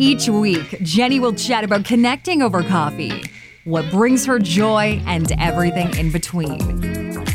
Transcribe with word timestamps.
Each 0.00 0.28
week, 0.28 0.78
Genny 0.84 1.18
will 1.18 1.32
chat 1.32 1.64
about 1.64 1.84
connecting 1.84 2.40
over 2.40 2.62
coffee, 2.62 3.24
what 3.64 3.90
brings 3.90 4.24
her 4.26 4.38
joy, 4.38 5.02
and 5.06 5.32
everything 5.40 5.92
in 5.96 6.12
between. 6.12 7.26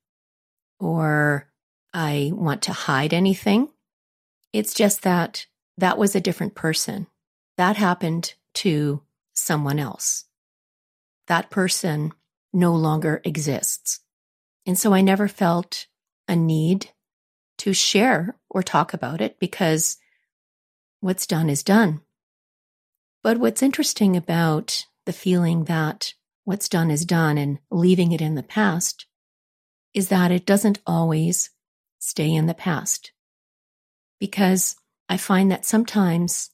or 0.78 1.48
I 1.92 2.31
want 2.32 2.62
to 2.62 2.72
hide 2.72 3.12
anything. 3.12 3.69
It's 4.53 4.75
just 4.75 5.03
that 5.03 5.47
that 5.78 5.99
was 5.99 6.15
a 6.15 6.21
different 6.21 6.55
person. 6.55 7.06
That 7.56 7.77
happened 7.77 8.34
to 8.55 9.03
someone 9.33 9.78
else. 9.78 10.25
That 11.28 11.50
person 11.50 12.12
no 12.53 12.75
longer 12.75 13.21
exists. 13.25 14.00
And 14.66 14.78
so 14.78 14.93
I 14.93 15.00
never 15.00 15.28
felt 15.28 15.87
a 16.27 16.34
need 16.37 16.91
to 17.59 17.72
share 17.72 18.37
or 18.49 18.62
talk 18.62 18.93
about 18.93 19.21
it 19.21 19.39
because 19.39 19.99
what's 21.00 21.27
done 21.27 21.49
is 21.49 21.62
done. 21.62 22.00
But 23.22 23.39
what's 23.39 23.62
interesting 23.62 24.16
about 24.16 24.87
the 25.06 25.12
feeling 25.12 25.65
that 25.65 26.15
what's 26.44 26.69
done 26.69 26.91
is 26.91 27.05
done 27.05 27.39
and 27.39 27.59
leaving 27.71 28.12
it 28.12 28.21
in 28.21 28.34
the 28.34 28.43
past 28.43 29.06
is 29.94 30.09
that 30.09 30.31
it 30.31 30.47
doesn't 30.47 30.81
always 30.87 31.50
stay 31.99 32.34
in 32.34 32.47
the 32.47 32.55
past 32.55 33.12
because 34.20 34.76
I 35.08 35.16
find 35.16 35.50
that 35.50 35.64
sometimes 35.64 36.50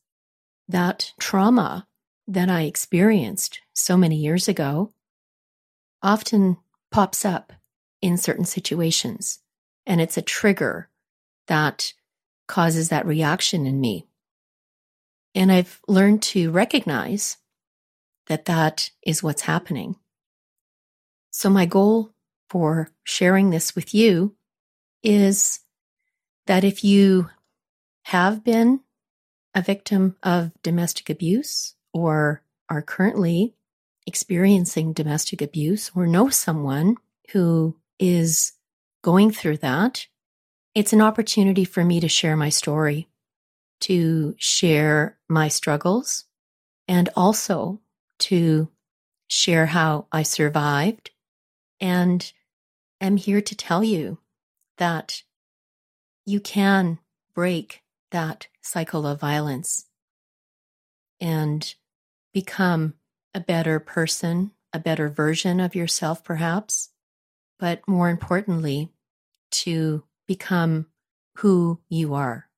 that 0.68 1.12
trauma 1.20 1.86
that 2.26 2.48
I 2.48 2.62
experienced 2.62 3.60
so 3.74 3.96
many 3.96 4.16
years 4.16 4.48
ago 4.48 4.92
often 6.02 6.56
pops 6.90 7.24
up 7.24 7.52
in 8.00 8.16
certain 8.16 8.44
situations. 8.44 9.40
And 9.86 10.00
it's 10.00 10.16
a 10.16 10.22
trigger 10.22 10.88
that 11.46 11.92
causes 12.48 12.88
that 12.88 13.06
reaction 13.06 13.66
in 13.66 13.80
me. 13.80 14.06
And 15.34 15.52
I've 15.52 15.80
learned 15.86 16.22
to 16.22 16.50
recognize 16.50 17.36
that 18.26 18.46
that 18.46 18.90
is 19.04 19.22
what's 19.22 19.42
happening. 19.42 19.96
So 21.30 21.50
my 21.50 21.66
goal 21.66 22.12
for 22.48 22.90
sharing 23.04 23.50
this 23.50 23.76
with 23.76 23.94
you 23.94 24.34
is 25.02 25.60
that 26.46 26.64
if 26.64 26.82
you 26.82 27.30
have 28.06 28.44
been 28.44 28.78
a 29.52 29.60
victim 29.60 30.14
of 30.22 30.52
domestic 30.62 31.10
abuse 31.10 31.74
or 31.92 32.40
are 32.68 32.80
currently 32.80 33.56
experiencing 34.06 34.92
domestic 34.92 35.42
abuse 35.42 35.90
or 35.92 36.06
know 36.06 36.28
someone 36.28 36.94
who 37.32 37.76
is 37.98 38.52
going 39.02 39.32
through 39.32 39.56
that, 39.56 40.06
it's 40.72 40.92
an 40.92 41.00
opportunity 41.00 41.64
for 41.64 41.84
me 41.84 41.98
to 41.98 42.06
share 42.06 42.36
my 42.36 42.48
story, 42.48 43.08
to 43.80 44.36
share 44.38 45.18
my 45.28 45.48
struggles, 45.48 46.26
and 46.86 47.08
also 47.16 47.80
to 48.20 48.68
share 49.26 49.66
how 49.66 50.06
I 50.12 50.22
survived. 50.22 51.10
And 51.80 52.32
am 53.00 53.16
here 53.16 53.40
to 53.40 53.56
tell 53.56 53.82
you 53.82 54.18
that 54.78 55.24
you 56.24 56.38
can 56.38 57.00
break 57.34 57.82
that 58.16 58.46
cycle 58.62 59.06
of 59.06 59.20
violence 59.20 59.84
and 61.20 61.74
become 62.32 62.94
a 63.34 63.40
better 63.40 63.78
person, 63.78 64.52
a 64.72 64.78
better 64.78 65.10
version 65.10 65.60
of 65.60 65.74
yourself, 65.74 66.24
perhaps, 66.24 66.88
but 67.58 67.86
more 67.86 68.08
importantly, 68.08 68.88
to 69.50 70.02
become 70.26 70.86
who 71.36 71.78
you 71.90 72.14
are 72.14 72.48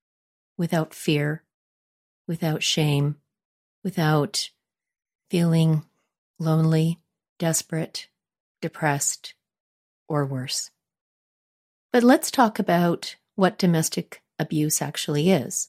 without 0.56 0.94
fear, 0.94 1.42
without 2.28 2.62
shame, 2.62 3.16
without 3.82 4.50
feeling 5.28 5.82
lonely, 6.38 7.00
desperate, 7.40 8.06
depressed, 8.62 9.34
or 10.08 10.24
worse. 10.24 10.70
But 11.92 12.04
let's 12.04 12.30
talk 12.30 12.60
about 12.60 13.16
what 13.34 13.58
domestic 13.58 14.22
abuse 14.38 14.80
actually 14.80 15.30
is. 15.30 15.68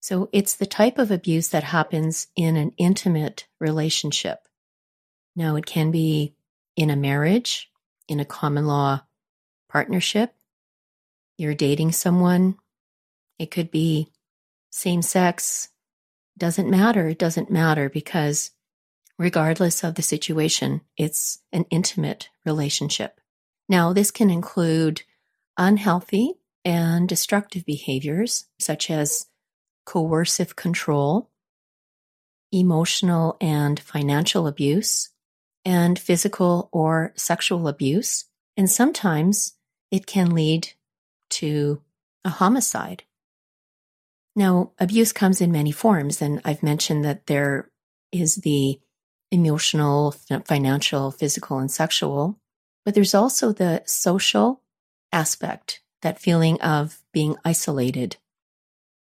So 0.00 0.28
it's 0.32 0.54
the 0.54 0.66
type 0.66 0.98
of 0.98 1.10
abuse 1.10 1.48
that 1.48 1.64
happens 1.64 2.28
in 2.34 2.56
an 2.56 2.72
intimate 2.78 3.46
relationship. 3.58 4.48
Now, 5.36 5.56
it 5.56 5.66
can 5.66 5.90
be 5.90 6.34
in 6.76 6.90
a 6.90 6.96
marriage, 6.96 7.70
in 8.08 8.20
a 8.20 8.24
common 8.24 8.66
law 8.66 9.02
partnership, 9.68 10.34
you're 11.36 11.54
dating 11.54 11.92
someone, 11.92 12.56
it 13.38 13.50
could 13.50 13.70
be 13.70 14.12
same 14.70 15.02
sex, 15.02 15.68
doesn't 16.36 16.70
matter. 16.70 17.08
It 17.08 17.18
doesn't 17.18 17.50
matter 17.50 17.88
because 17.88 18.50
regardless 19.18 19.84
of 19.84 19.94
the 19.94 20.02
situation, 20.02 20.80
it's 20.96 21.38
an 21.52 21.66
intimate 21.70 22.30
relationship. 22.44 23.20
Now, 23.68 23.92
this 23.92 24.10
can 24.10 24.30
include 24.30 25.02
unhealthy 25.56 26.39
and 26.64 27.08
destructive 27.08 27.64
behaviors 27.64 28.46
such 28.58 28.90
as 28.90 29.26
coercive 29.86 30.56
control, 30.56 31.30
emotional 32.52 33.36
and 33.40 33.78
financial 33.80 34.46
abuse, 34.46 35.10
and 35.64 35.98
physical 35.98 36.68
or 36.72 37.12
sexual 37.16 37.68
abuse. 37.68 38.26
And 38.56 38.70
sometimes 38.70 39.54
it 39.90 40.06
can 40.06 40.34
lead 40.34 40.72
to 41.30 41.82
a 42.24 42.28
homicide. 42.28 43.04
Now, 44.36 44.72
abuse 44.78 45.12
comes 45.12 45.40
in 45.40 45.52
many 45.52 45.72
forms, 45.72 46.22
and 46.22 46.40
I've 46.44 46.62
mentioned 46.62 47.04
that 47.04 47.26
there 47.26 47.70
is 48.12 48.36
the 48.36 48.80
emotional, 49.30 50.12
financial, 50.44 51.10
physical, 51.10 51.58
and 51.58 51.70
sexual, 51.70 52.38
but 52.84 52.94
there's 52.94 53.14
also 53.14 53.52
the 53.52 53.82
social 53.86 54.62
aspect, 55.12 55.82
that 56.02 56.20
feeling 56.20 56.60
of 56.60 57.00
being 57.12 57.36
isolated. 57.44 58.16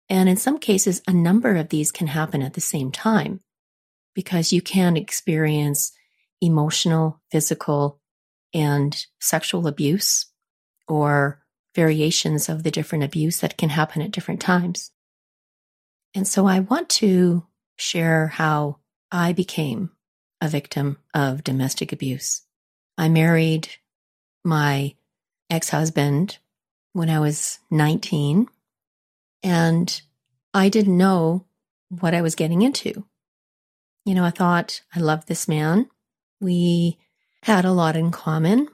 And 0.09 0.27
in 0.27 0.37
some 0.37 0.59
cases, 0.59 1.01
a 1.07 1.13
number 1.13 1.55
of 1.55 1.69
these 1.69 1.91
can 1.91 2.07
happen 2.07 2.41
at 2.41 2.53
the 2.53 2.61
same 2.61 2.91
time 2.91 3.39
because 4.13 4.51
you 4.51 4.61
can 4.61 4.97
experience 4.97 5.93
emotional, 6.41 7.21
physical, 7.31 7.99
and 8.53 9.05
sexual 9.19 9.67
abuse 9.67 10.25
or 10.87 11.41
variations 11.75 12.49
of 12.49 12.63
the 12.63 12.71
different 12.71 13.03
abuse 13.03 13.39
that 13.39 13.57
can 13.57 13.69
happen 13.69 14.01
at 14.01 14.11
different 14.11 14.41
times. 14.41 14.91
And 16.13 16.27
so 16.27 16.45
I 16.45 16.59
want 16.59 16.89
to 16.89 17.45
share 17.77 18.27
how 18.27 18.79
I 19.11 19.31
became 19.31 19.91
a 20.41 20.49
victim 20.49 20.97
of 21.13 21.43
domestic 21.43 21.93
abuse. 21.93 22.41
I 22.97 23.07
married 23.07 23.69
my 24.43 24.95
ex 25.49 25.69
husband 25.69 26.39
when 26.93 27.09
I 27.09 27.19
was 27.19 27.59
19, 27.69 28.47
and 29.43 30.01
I 30.53 30.69
didn't 30.69 30.97
know 30.97 31.45
what 31.89 32.13
I 32.13 32.21
was 32.21 32.35
getting 32.35 32.61
into. 32.61 33.05
You 34.05 34.15
know, 34.15 34.25
I 34.25 34.31
thought 34.31 34.81
I 34.95 34.99
loved 34.99 35.27
this 35.27 35.47
man. 35.47 35.89
We 36.39 36.97
had 37.43 37.65
a 37.65 37.71
lot 37.71 37.95
in 37.95 38.11
common, 38.11 38.67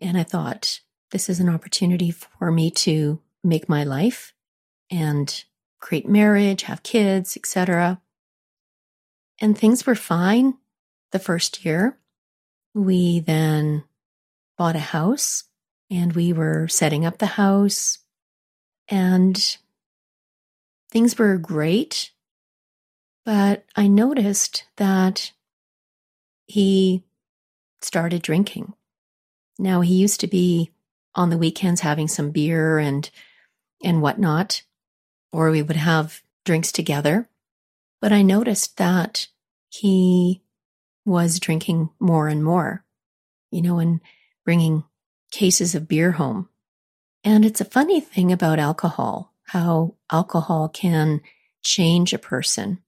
and 0.00 0.16
I 0.18 0.22
thought 0.22 0.80
this 1.10 1.28
is 1.28 1.40
an 1.40 1.48
opportunity 1.48 2.10
for 2.10 2.50
me 2.50 2.70
to 2.70 3.20
make 3.44 3.68
my 3.68 3.84
life 3.84 4.32
and 4.90 5.44
create 5.80 6.08
marriage, 6.08 6.62
have 6.62 6.82
kids, 6.82 7.36
etc. 7.36 8.00
And 9.40 9.56
things 9.56 9.86
were 9.86 9.94
fine 9.94 10.54
the 11.10 11.18
first 11.18 11.64
year. 11.64 11.98
We 12.74 13.20
then 13.20 13.84
bought 14.56 14.76
a 14.76 14.80
house 14.80 15.44
and 15.92 16.14
we 16.14 16.32
were 16.32 16.66
setting 16.68 17.04
up 17.04 17.18
the 17.18 17.26
house 17.26 17.98
and 18.88 19.58
things 20.90 21.18
were 21.18 21.36
great. 21.36 22.12
But 23.26 23.64
I 23.76 23.88
noticed 23.88 24.64
that 24.76 25.32
he 26.46 27.04
started 27.82 28.22
drinking. 28.22 28.72
Now 29.58 29.82
he 29.82 29.94
used 29.94 30.20
to 30.20 30.26
be 30.26 30.70
on 31.14 31.28
the 31.28 31.38
weekends 31.38 31.82
having 31.82 32.08
some 32.08 32.30
beer 32.30 32.78
and 32.78 33.10
and 33.84 34.00
whatnot 34.00 34.62
or 35.30 35.50
we 35.50 35.62
would 35.62 35.76
have 35.76 36.22
drinks 36.46 36.72
together. 36.72 37.28
But 38.00 38.12
I 38.12 38.22
noticed 38.22 38.78
that 38.78 39.28
he 39.68 40.40
was 41.04 41.38
drinking 41.38 41.90
more 42.00 42.28
and 42.28 42.42
more, 42.42 42.84
you 43.50 43.60
know, 43.60 43.78
and 43.78 44.00
bringing 44.44 44.84
cases 45.32 45.74
of 45.74 45.88
beer 45.88 46.12
home. 46.12 46.48
And 47.24 47.44
it's 47.44 47.60
a 47.60 47.64
funny 47.64 48.00
thing 48.00 48.30
about 48.30 48.60
alcohol, 48.60 49.34
how 49.44 49.96
alcohol 50.10 50.68
can 50.68 51.20
change 51.64 52.12
a 52.12 52.18
person. 52.18 52.78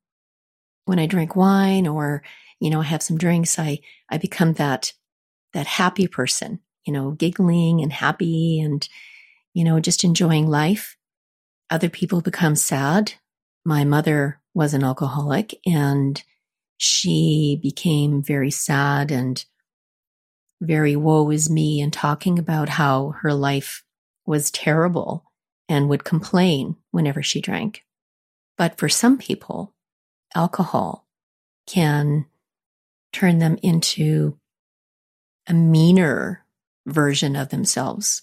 When 0.84 0.98
I 0.98 1.06
drink 1.06 1.34
wine 1.34 1.86
or, 1.86 2.22
you 2.60 2.70
know, 2.70 2.80
I 2.80 2.84
have 2.84 3.02
some 3.02 3.18
drinks, 3.18 3.58
I, 3.58 3.80
I 4.08 4.18
become 4.18 4.52
that, 4.54 4.92
that 5.54 5.66
happy 5.66 6.06
person, 6.06 6.60
you 6.86 6.92
know, 6.92 7.12
giggling 7.12 7.80
and 7.80 7.92
happy 7.92 8.60
and, 8.60 8.86
you 9.54 9.64
know, 9.64 9.80
just 9.80 10.04
enjoying 10.04 10.46
life 10.46 10.96
other 11.70 11.88
people 11.88 12.20
become 12.20 12.56
sad. 12.56 13.14
My 13.64 13.84
mother 13.84 14.40
was 14.54 14.74
an 14.74 14.84
alcoholic 14.84 15.58
and 15.66 16.22
she 16.76 17.58
became 17.62 18.22
very 18.22 18.50
sad 18.50 19.10
and 19.10 19.44
very 20.60 20.96
woe 20.96 21.30
is 21.30 21.50
me 21.50 21.80
and 21.80 21.92
talking 21.92 22.38
about 22.38 22.68
how 22.68 23.10
her 23.20 23.32
life 23.32 23.84
was 24.26 24.50
terrible 24.50 25.24
and 25.68 25.88
would 25.88 26.04
complain 26.04 26.76
whenever 26.90 27.22
she 27.22 27.40
drank. 27.40 27.84
But 28.56 28.78
for 28.78 28.88
some 28.88 29.18
people, 29.18 29.74
alcohol 30.34 31.06
can 31.66 32.26
turn 33.12 33.38
them 33.38 33.58
into 33.62 34.38
a 35.46 35.54
meaner 35.54 36.44
version 36.86 37.36
of 37.36 37.48
themselves. 37.48 38.22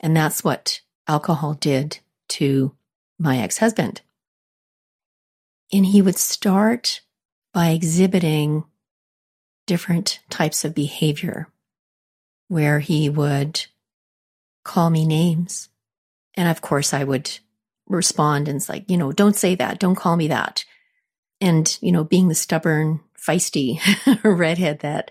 And 0.00 0.16
that's 0.16 0.44
what 0.44 0.80
alcohol 1.06 1.54
did 1.54 1.98
to 2.30 2.74
my 3.18 3.38
ex 3.38 3.58
husband. 3.58 4.02
And 5.72 5.84
he 5.84 6.00
would 6.02 6.16
start 6.16 7.02
by 7.52 7.70
exhibiting 7.70 8.64
different 9.66 10.20
types 10.30 10.64
of 10.64 10.74
behavior 10.74 11.48
where 12.48 12.80
he 12.80 13.08
would 13.08 13.66
call 14.64 14.90
me 14.90 15.06
names. 15.06 15.68
And 16.34 16.48
of 16.48 16.60
course, 16.60 16.92
I 16.92 17.04
would 17.04 17.38
respond 17.86 18.48
and 18.48 18.56
it's 18.56 18.68
like, 18.68 18.90
you 18.90 18.96
know, 18.96 19.12
don't 19.12 19.36
say 19.36 19.54
that. 19.54 19.78
Don't 19.78 19.94
call 19.94 20.16
me 20.16 20.28
that. 20.28 20.64
And, 21.40 21.78
you 21.80 21.92
know, 21.92 22.04
being 22.04 22.28
the 22.28 22.34
stubborn, 22.34 23.00
feisty 23.16 23.80
redhead 24.24 24.80
that 24.80 25.10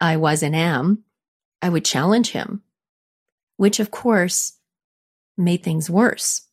I 0.00 0.16
was 0.16 0.42
and 0.42 0.56
am, 0.56 1.04
I 1.60 1.68
would 1.68 1.84
challenge 1.84 2.30
him, 2.30 2.62
which 3.56 3.80
of 3.80 3.90
course 3.90 4.54
made 5.36 5.62
things 5.62 5.90
worse 5.90 6.48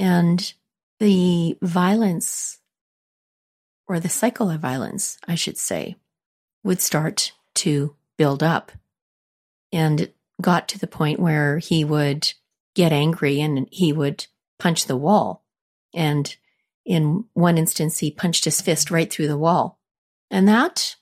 and 0.00 0.54
the 0.98 1.58
violence, 1.60 2.58
or 3.86 4.00
the 4.00 4.08
cycle 4.08 4.50
of 4.50 4.60
violence, 4.60 5.18
I 5.28 5.34
should 5.34 5.58
say, 5.58 5.96
would 6.64 6.80
start 6.80 7.32
to 7.56 7.94
build 8.16 8.42
up. 8.42 8.72
And 9.72 10.00
it 10.00 10.16
got 10.40 10.68
to 10.68 10.78
the 10.78 10.86
point 10.86 11.20
where 11.20 11.58
he 11.58 11.84
would 11.84 12.32
get 12.74 12.92
angry 12.92 13.40
and 13.40 13.68
he 13.70 13.92
would 13.92 14.26
punch 14.58 14.86
the 14.86 14.96
wall. 14.96 15.44
And 15.94 16.34
in 16.84 17.24
one 17.34 17.58
instance, 17.58 17.98
he 17.98 18.10
punched 18.10 18.44
his 18.44 18.60
fist 18.60 18.90
right 18.90 19.10
through 19.10 19.28
the 19.28 19.38
wall. 19.38 19.78
And 20.30 20.48
that, 20.48 20.96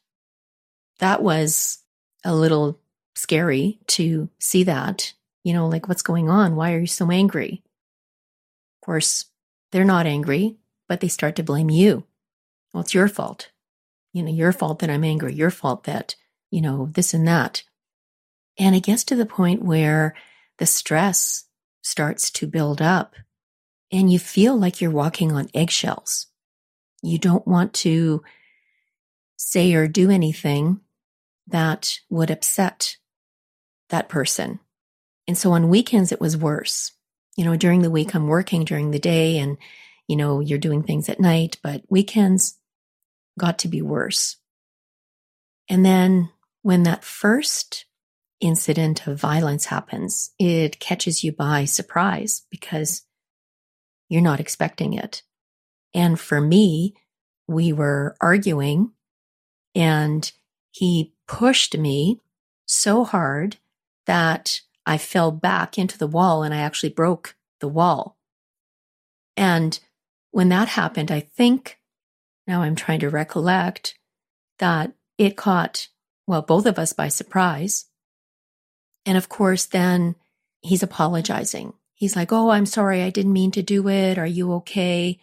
that 0.99 1.23
was 1.23 1.79
a 2.25 2.35
little 2.35 2.81
scary 3.15 3.79
to 3.89 4.29
see 4.39 4.65
that, 4.65 5.13
you 5.45 5.53
know, 5.53 5.69
like 5.69 5.89
what's 5.89 6.03
going 6.03 6.29
on? 6.29 6.57
Why 6.57 6.73
are 6.73 6.81
you 6.81 6.87
so 6.87 7.11
angry? 7.11 7.63
Of 8.81 8.87
course, 8.87 9.27
they're 9.73 9.85
not 9.85 10.07
angry, 10.07 10.57
but 10.89 11.01
they 11.01 11.09
start 11.09 11.37
to 11.37 11.43
blame 11.43 11.71
you. 11.71 12.05
Well, 12.73 12.83
it's 12.83 12.95
your 12.95 13.09
fault. 13.09 13.51
You 14.13 14.23
know, 14.23 14.33
your 14.33 14.53
fault 14.53 14.79
that 14.81 14.91
I'm 14.91 15.05
angry, 15.05 15.35
your 15.35 15.51
fault 15.51 15.85
that, 15.85 16.17
you 16.51 16.61
know, 16.61 16.91
this 16.93 17.13
and 17.13 17.27
that. 17.29 17.63
And 18.59 18.75
it 18.75 18.83
gets 18.83 19.05
to 19.05 19.17
the 19.17 19.27
point 19.27 19.63
where 19.63 20.15
the 20.59 20.67
stress 20.67 21.45
starts 21.83 22.31
to 22.33 22.47
build 22.47 22.83
up 22.83 23.15
and 23.91 24.13
you 24.13 24.19
feel 24.19 24.57
like 24.57 24.81
you're 24.81 24.91
walking 24.91 25.33
on 25.33 25.49
eggshells. 25.55 26.27
You 27.03 27.19
don't 27.19 27.47
want 27.47 27.73
to 27.75 28.23
say 29.37 29.75
or 29.75 29.87
do 29.87 30.11
anything 30.11 30.81
that 31.47 32.01
would 32.11 32.31
upset 32.31 32.97
that 33.89 34.09
person. 34.09 34.59
And 35.27 35.39
so 35.39 35.53
on 35.53 35.69
weekends, 35.69 36.13
it 36.13 36.21
was 36.21 36.37
worse 36.37 36.93
you 37.39 37.45
know, 37.45 37.55
during 37.55 37.83
the 37.83 37.91
week 37.91 38.17
I'm 38.17 38.27
working 38.27 38.65
during 38.65 38.91
the 38.91 38.99
day 38.99 39.39
and, 39.39 39.59
you 40.09 40.17
know, 40.17 40.41
you're 40.41 40.59
doing 40.59 40.83
things 40.83 41.09
at 41.09 41.21
night, 41.21 41.57
but 41.63 41.85
weekends 41.89 42.59
got 43.39 43.61
to 43.61 43.69
be 43.69 43.81
worse. 43.81 44.39
And 45.69 45.87
then 45.87 46.31
when 46.63 46.83
that 46.83 47.05
first 47.05 47.85
incident 48.41 49.07
of 49.07 49.21
violence 49.21 49.67
happens, 49.67 50.33
it 50.39 50.79
catches 50.79 51.25
you 51.25 51.33
by 51.33 51.65
surprise 51.65 52.43
because 52.51 53.03
you're 54.09 54.23
not 54.23 54.41
expecting 54.41 54.93
it. 54.93 55.23
And 55.95 56.19
for 56.19 56.41
me, 56.41 56.95
we 57.47 57.73
were 57.73 58.17
arguing 58.21 58.93
and 59.75 60.31
he 60.71 61.15
pushed 61.27 61.77
me 61.77 62.21
so 62.67 63.05
hard 63.05 63.57
that 64.07 64.61
I 64.87 64.99
fell 64.99 65.31
back 65.31 65.79
into 65.79 65.99
the 65.99 66.07
wall 66.07 66.43
and 66.43 66.55
I 66.55 66.59
actually 66.59 66.91
broke 66.91 67.37
the 67.61 67.69
wall. 67.69 68.17
And 69.37 69.79
when 70.31 70.49
that 70.51 70.69
happened, 70.69 71.11
I 71.11 71.21
think, 71.21 71.79
now 72.47 72.63
I'm 72.63 72.75
trying 72.75 73.01
to 73.01 73.11
recollect, 73.11 73.97
that 74.59 74.93
it 75.17 75.37
caught, 75.37 75.89
well, 76.27 76.43
both 76.43 76.67
of 76.67 76.79
us 76.79 76.93
by 76.93 77.09
surprise. 77.09 77.87
And 79.09 79.17
of 79.17 79.31
course, 79.31 79.65
then 79.65 80.17
he's 80.61 80.83
apologizing. 80.83 81.73
He's 81.95 82.15
like, 82.15 82.31
Oh, 82.31 82.51
I'm 82.51 82.67
sorry. 82.67 83.03
I 83.03 83.09
didn't 83.09 83.33
mean 83.33 83.51
to 83.53 83.63
do 83.63 83.89
it. 83.89 84.19
Are 84.19 84.27
you 84.27 84.53
okay? 84.57 85.19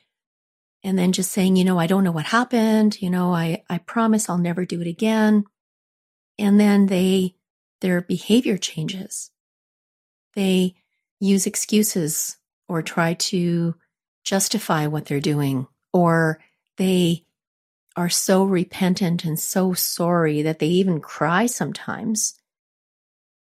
And 0.84 0.98
then 0.98 1.12
just 1.12 1.32
saying, 1.32 1.56
you 1.56 1.64
know, 1.64 1.78
I 1.78 1.86
don't 1.86 2.04
know 2.04 2.12
what 2.12 2.26
happened. 2.26 3.00
You 3.00 3.12
know, 3.12 3.32
I, 3.32 3.64
I 3.70 3.78
promise 3.78 4.28
I'll 4.28 4.40
never 4.40 4.66
do 4.66 4.82
it 4.82 4.88
again. 4.88 5.46
And 6.40 6.60
then 6.60 6.88
they, 6.88 7.36
their 7.82 8.02
behavior 8.02 8.58
changes. 8.58 9.30
They 10.34 10.74
use 11.20 11.46
excuses 11.46 12.38
or 12.68 12.82
try 12.82 13.14
to 13.14 13.76
justify 14.24 14.88
what 14.88 15.06
they're 15.06 15.20
doing, 15.20 15.68
or 15.94 16.40
they 16.78 17.24
are 17.96 18.10
so 18.10 18.46
repentant 18.46 19.26
and 19.26 19.40
so 19.40 19.74
sorry 19.74 20.42
that 20.42 20.58
they 20.58 20.68
even 20.68 21.00
cry 21.00 21.46
sometimes. 21.46 22.34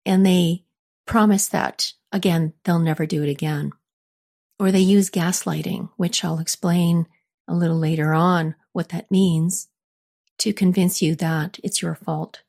And 0.10 0.26
they 0.26 0.64
promise 1.06 1.48
that, 1.50 1.94
again, 2.12 2.54
they'll 2.64 2.80
never 2.80 3.06
do 3.06 3.22
it 3.22 3.30
again. 3.30 3.74
Or 4.58 4.72
they 4.72 4.80
use 4.80 5.12
gaslighting, 5.12 5.90
which 5.98 6.26
I'll 6.26 6.40
explain 6.40 7.06
a 7.48 7.54
little 7.54 7.78
later 7.78 8.12
on 8.12 8.56
what 8.74 8.90
that 8.90 9.12
means 9.12 9.68
to 10.40 10.52
convince 10.52 11.04
you 11.04 11.14
that 11.18 11.60
it's 11.64 11.84
your 11.84 11.94
fault. 11.94 12.42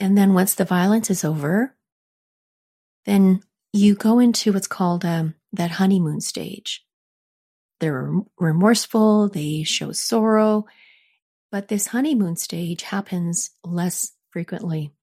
And 0.00 0.16
then 0.16 0.32
once 0.32 0.54
the 0.54 0.64
violence 0.64 1.10
is 1.10 1.22
over, 1.22 1.74
then 3.04 3.42
you 3.74 3.94
go 3.94 4.18
into 4.18 4.54
what's 4.54 4.66
called 4.66 5.04
um, 5.04 5.34
that 5.52 5.72
honeymoon 5.72 6.22
stage. 6.22 6.82
They're 7.80 8.10
remorseful, 8.38 9.28
they 9.28 9.64
show 9.64 9.92
sorrow, 9.92 10.64
but 11.52 11.68
this 11.68 11.88
honeymoon 11.88 12.36
stage 12.36 12.84
happens 12.84 13.50
less 13.62 14.12
frequently 14.30 14.94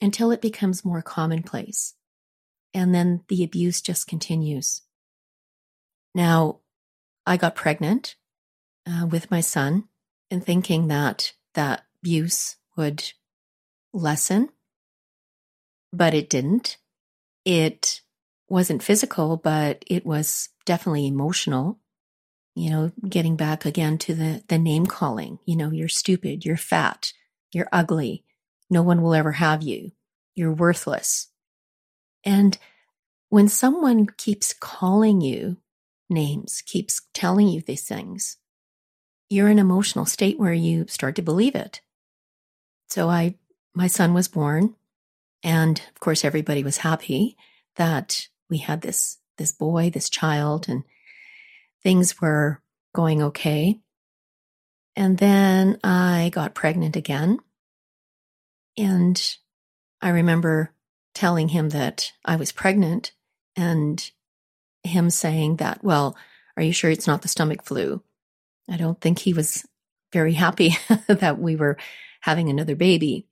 until 0.00 0.30
it 0.30 0.42
becomes 0.42 0.84
more 0.84 1.02
commonplace. 1.02 1.94
And 2.72 2.94
then 2.94 3.22
the 3.28 3.44
abuse 3.44 3.80
just 3.80 4.06
continues. 4.06 4.82
Now, 6.14 6.60
I 7.26 7.36
got 7.36 7.54
pregnant 7.54 8.16
uh, 8.86 9.06
with 9.06 9.30
my 9.30 9.40
son 9.40 9.84
and 10.30 10.44
thinking 10.44 10.88
that 10.88 11.32
that 11.54 11.84
abuse 12.02 12.56
would 12.76 13.12
lessen, 13.92 14.50
but 15.92 16.14
it 16.14 16.28
didn't. 16.28 16.76
It 17.44 18.02
wasn't 18.48 18.82
physical, 18.82 19.36
but 19.36 19.84
it 19.86 20.04
was 20.04 20.50
definitely 20.64 21.06
emotional. 21.06 21.78
You 22.56 22.70
know, 22.70 22.92
getting 23.08 23.36
back 23.36 23.64
again 23.64 23.98
to 23.98 24.14
the, 24.14 24.44
the 24.48 24.58
name 24.58 24.86
calling, 24.86 25.38
you 25.44 25.56
know, 25.56 25.70
you're 25.70 25.88
stupid, 25.88 26.44
you're 26.44 26.56
fat, 26.56 27.12
you're 27.52 27.68
ugly, 27.72 28.24
no 28.74 28.82
one 28.82 29.00
will 29.00 29.14
ever 29.14 29.32
have 29.32 29.62
you, 29.62 29.92
you're 30.34 30.52
worthless. 30.52 31.28
And 32.24 32.58
when 33.30 33.48
someone 33.48 34.08
keeps 34.16 34.52
calling 34.52 35.20
you 35.22 35.56
names, 36.10 36.62
keeps 36.66 37.02
telling 37.14 37.48
you 37.48 37.62
these 37.62 37.84
things, 37.84 38.36
you're 39.30 39.46
in 39.48 39.58
an 39.58 39.66
emotional 39.66 40.04
state 40.04 40.38
where 40.38 40.52
you 40.52 40.86
start 40.88 41.16
to 41.16 41.22
believe 41.22 41.54
it. 41.54 41.80
So 42.88 43.08
I, 43.08 43.36
my 43.74 43.86
son 43.86 44.12
was 44.12 44.28
born, 44.28 44.74
and 45.42 45.78
of 45.78 46.00
course 46.00 46.24
everybody 46.24 46.62
was 46.62 46.78
happy 46.78 47.36
that 47.76 48.28
we 48.50 48.58
had 48.58 48.82
this 48.82 49.18
this 49.36 49.50
boy, 49.50 49.90
this 49.90 50.08
child, 50.08 50.68
and 50.68 50.84
things 51.82 52.20
were 52.20 52.60
going 52.94 53.22
okay. 53.22 53.80
And 54.94 55.18
then 55.18 55.78
I 55.82 56.30
got 56.32 56.54
pregnant 56.54 56.94
again. 56.94 57.40
And 58.76 59.36
I 60.00 60.10
remember 60.10 60.72
telling 61.14 61.48
him 61.48 61.70
that 61.70 62.12
I 62.24 62.36
was 62.36 62.52
pregnant 62.52 63.12
and 63.56 64.10
him 64.82 65.10
saying 65.10 65.56
that, 65.56 65.82
well, 65.82 66.16
are 66.56 66.62
you 66.62 66.72
sure 66.72 66.90
it's 66.90 67.06
not 67.06 67.22
the 67.22 67.28
stomach 67.28 67.64
flu? 67.64 68.02
I 68.68 68.76
don't 68.76 69.00
think 69.00 69.18
he 69.18 69.32
was 69.32 69.66
very 70.12 70.32
happy 70.32 70.76
that 71.08 71.38
we 71.38 71.56
were 71.56 71.76
having 72.20 72.48
another 72.48 72.76
baby. 72.76 73.26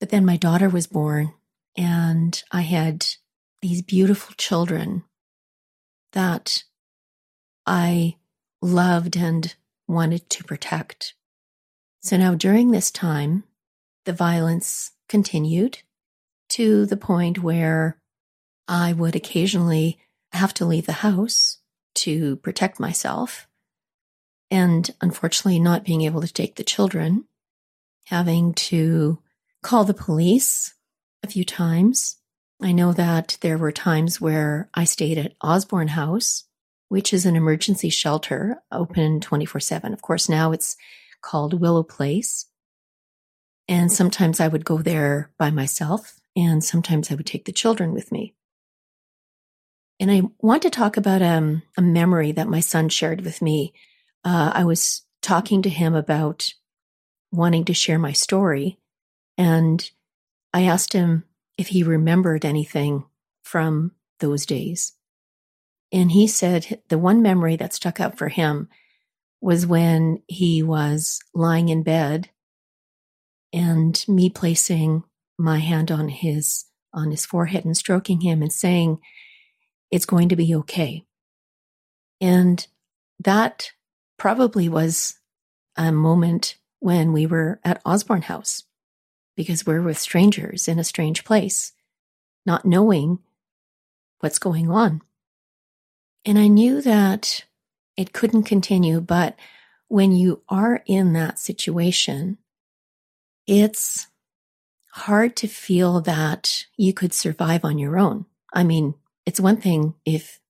But 0.00 0.10
then 0.10 0.24
my 0.24 0.36
daughter 0.36 0.68
was 0.68 0.86
born 0.86 1.32
and 1.76 2.42
I 2.50 2.62
had 2.62 3.06
these 3.62 3.82
beautiful 3.82 4.34
children 4.36 5.04
that 6.12 6.64
I 7.66 8.16
loved 8.62 9.16
and 9.16 9.54
wanted 9.86 10.28
to 10.30 10.44
protect. 10.44 11.14
So 12.00 12.16
now 12.16 12.34
during 12.34 12.70
this 12.70 12.90
time, 12.90 13.44
the 14.06 14.12
violence 14.12 14.92
continued 15.08 15.78
to 16.48 16.86
the 16.86 16.96
point 16.96 17.42
where 17.42 17.98
I 18.66 18.92
would 18.92 19.14
occasionally 19.14 19.98
have 20.32 20.54
to 20.54 20.64
leave 20.64 20.86
the 20.86 20.92
house 20.92 21.58
to 21.96 22.36
protect 22.36 22.80
myself. 22.80 23.46
And 24.50 24.90
unfortunately, 25.00 25.60
not 25.60 25.84
being 25.84 26.02
able 26.02 26.22
to 26.22 26.32
take 26.32 26.56
the 26.56 26.64
children, 26.64 27.26
having 28.06 28.54
to 28.54 29.18
call 29.62 29.84
the 29.84 29.94
police 29.94 30.74
a 31.22 31.28
few 31.28 31.44
times 31.44 32.16
I 32.62 32.72
know 32.72 32.92
that 32.92 33.36
there 33.42 33.58
were 33.58 33.72
times 33.72 34.20
where 34.20 34.70
I 34.72 34.84
stayed 34.84 35.18
at 35.18 35.34
Osborne 35.42 35.88
House, 35.88 36.44
which 36.88 37.12
is 37.12 37.26
an 37.26 37.36
emergency 37.36 37.90
shelter 37.90 38.62
open 38.72 39.20
24 39.20 39.60
7. 39.60 39.92
Of 39.92 40.00
course, 40.00 40.28
now 40.28 40.52
it's 40.52 40.76
called 41.20 41.60
Willow 41.60 41.82
Place. 41.82 42.46
And 43.68 43.90
sometimes 43.90 44.40
I 44.40 44.48
would 44.48 44.64
go 44.64 44.78
there 44.78 45.30
by 45.38 45.50
myself, 45.50 46.20
and 46.36 46.62
sometimes 46.62 47.10
I 47.10 47.14
would 47.14 47.26
take 47.26 47.44
the 47.44 47.52
children 47.52 47.92
with 47.92 48.12
me. 48.12 48.34
And 49.98 50.10
I 50.10 50.22
want 50.40 50.62
to 50.62 50.70
talk 50.70 50.96
about 50.96 51.22
um, 51.22 51.62
a 51.76 51.82
memory 51.82 52.32
that 52.32 52.48
my 52.48 52.60
son 52.60 52.88
shared 52.88 53.22
with 53.22 53.42
me. 53.42 53.72
Uh, 54.24 54.52
I 54.54 54.64
was 54.64 55.02
talking 55.22 55.62
to 55.62 55.70
him 55.70 55.94
about 55.94 56.52
wanting 57.32 57.64
to 57.64 57.74
share 57.74 57.98
my 57.98 58.12
story, 58.12 58.78
and 59.36 59.90
I 60.52 60.62
asked 60.62 60.92
him 60.92 61.24
if 61.58 61.68
he 61.68 61.82
remembered 61.82 62.44
anything 62.44 63.04
from 63.42 63.92
those 64.20 64.46
days. 64.46 64.92
And 65.92 66.12
he 66.12 66.26
said 66.26 66.80
the 66.88 66.98
one 66.98 67.22
memory 67.22 67.56
that 67.56 67.72
stuck 67.72 68.00
out 68.00 68.18
for 68.18 68.28
him 68.28 68.68
was 69.40 69.66
when 69.66 70.22
he 70.26 70.62
was 70.62 71.20
lying 71.34 71.68
in 71.68 71.82
bed 71.82 72.30
and 73.56 74.04
me 74.06 74.28
placing 74.28 75.02
my 75.38 75.58
hand 75.58 75.90
on 75.90 76.10
his 76.10 76.66
on 76.92 77.10
his 77.10 77.24
forehead 77.26 77.64
and 77.64 77.76
stroking 77.76 78.20
him 78.20 78.42
and 78.42 78.52
saying 78.52 78.98
it's 79.90 80.06
going 80.06 80.28
to 80.28 80.36
be 80.36 80.54
okay. 80.54 81.04
And 82.20 82.66
that 83.20 83.72
probably 84.18 84.68
was 84.68 85.18
a 85.76 85.90
moment 85.90 86.56
when 86.80 87.12
we 87.12 87.26
were 87.26 87.60
at 87.64 87.80
Osborne 87.84 88.22
House 88.22 88.64
because 89.36 89.66
we're 89.66 89.82
with 89.82 89.98
strangers 89.98 90.68
in 90.68 90.78
a 90.78 90.84
strange 90.84 91.24
place, 91.24 91.72
not 92.44 92.64
knowing 92.64 93.18
what's 94.20 94.38
going 94.38 94.70
on. 94.70 95.02
And 96.24 96.38
I 96.38 96.48
knew 96.48 96.80
that 96.82 97.44
it 97.96 98.12
couldn't 98.12 98.44
continue, 98.44 99.00
but 99.00 99.36
when 99.88 100.12
you 100.12 100.42
are 100.48 100.82
in 100.86 101.12
that 101.14 101.38
situation, 101.38 102.38
it's 103.46 104.08
hard 104.92 105.36
to 105.36 105.46
feel 105.46 106.00
that 106.00 106.64
you 106.76 106.92
could 106.92 107.12
survive 107.12 107.64
on 107.64 107.78
your 107.78 107.98
own. 107.98 108.26
I 108.52 108.64
mean, 108.64 108.94
it's 109.24 109.40
one 109.40 109.58
thing 109.58 109.94
if 110.04 110.40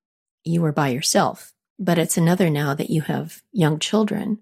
you 0.45 0.63
were 0.63 0.73
by 0.73 0.89
yourself, 0.89 1.53
but 1.79 1.99
it's 1.99 2.17
another 2.17 2.49
now 2.49 2.75
that 2.75 2.91
you 2.91 3.03
have 3.03 3.43
young 3.53 3.79
children 3.79 4.39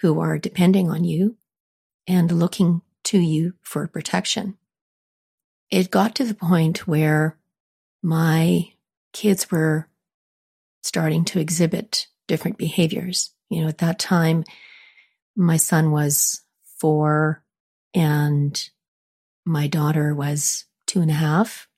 who 0.00 0.20
are 0.20 0.38
depending 0.38 0.88
on 0.88 1.04
you 1.04 1.36
and 2.06 2.30
looking 2.30 2.82
to 3.04 3.18
you 3.18 3.54
for 3.62 3.86
protection. 3.86 4.56
It 5.70 5.90
got 5.90 6.14
to 6.16 6.24
the 6.24 6.34
point 6.34 6.86
where 6.86 7.36
my 8.02 8.72
kids 9.12 9.50
were 9.50 9.88
starting 10.82 11.24
to 11.26 11.40
exhibit 11.40 12.06
different 12.26 12.56
behaviors. 12.56 13.30
You 13.48 13.62
know, 13.62 13.68
at 13.68 13.78
that 13.78 13.98
time, 13.98 14.44
my 15.36 15.56
son 15.56 15.90
was 15.90 16.42
four 16.78 17.42
and 17.94 18.70
my 19.44 19.66
daughter 19.66 20.14
was 20.14 20.66
two 20.86 21.00
and 21.00 21.10
a 21.10 21.14
half, 21.14 21.68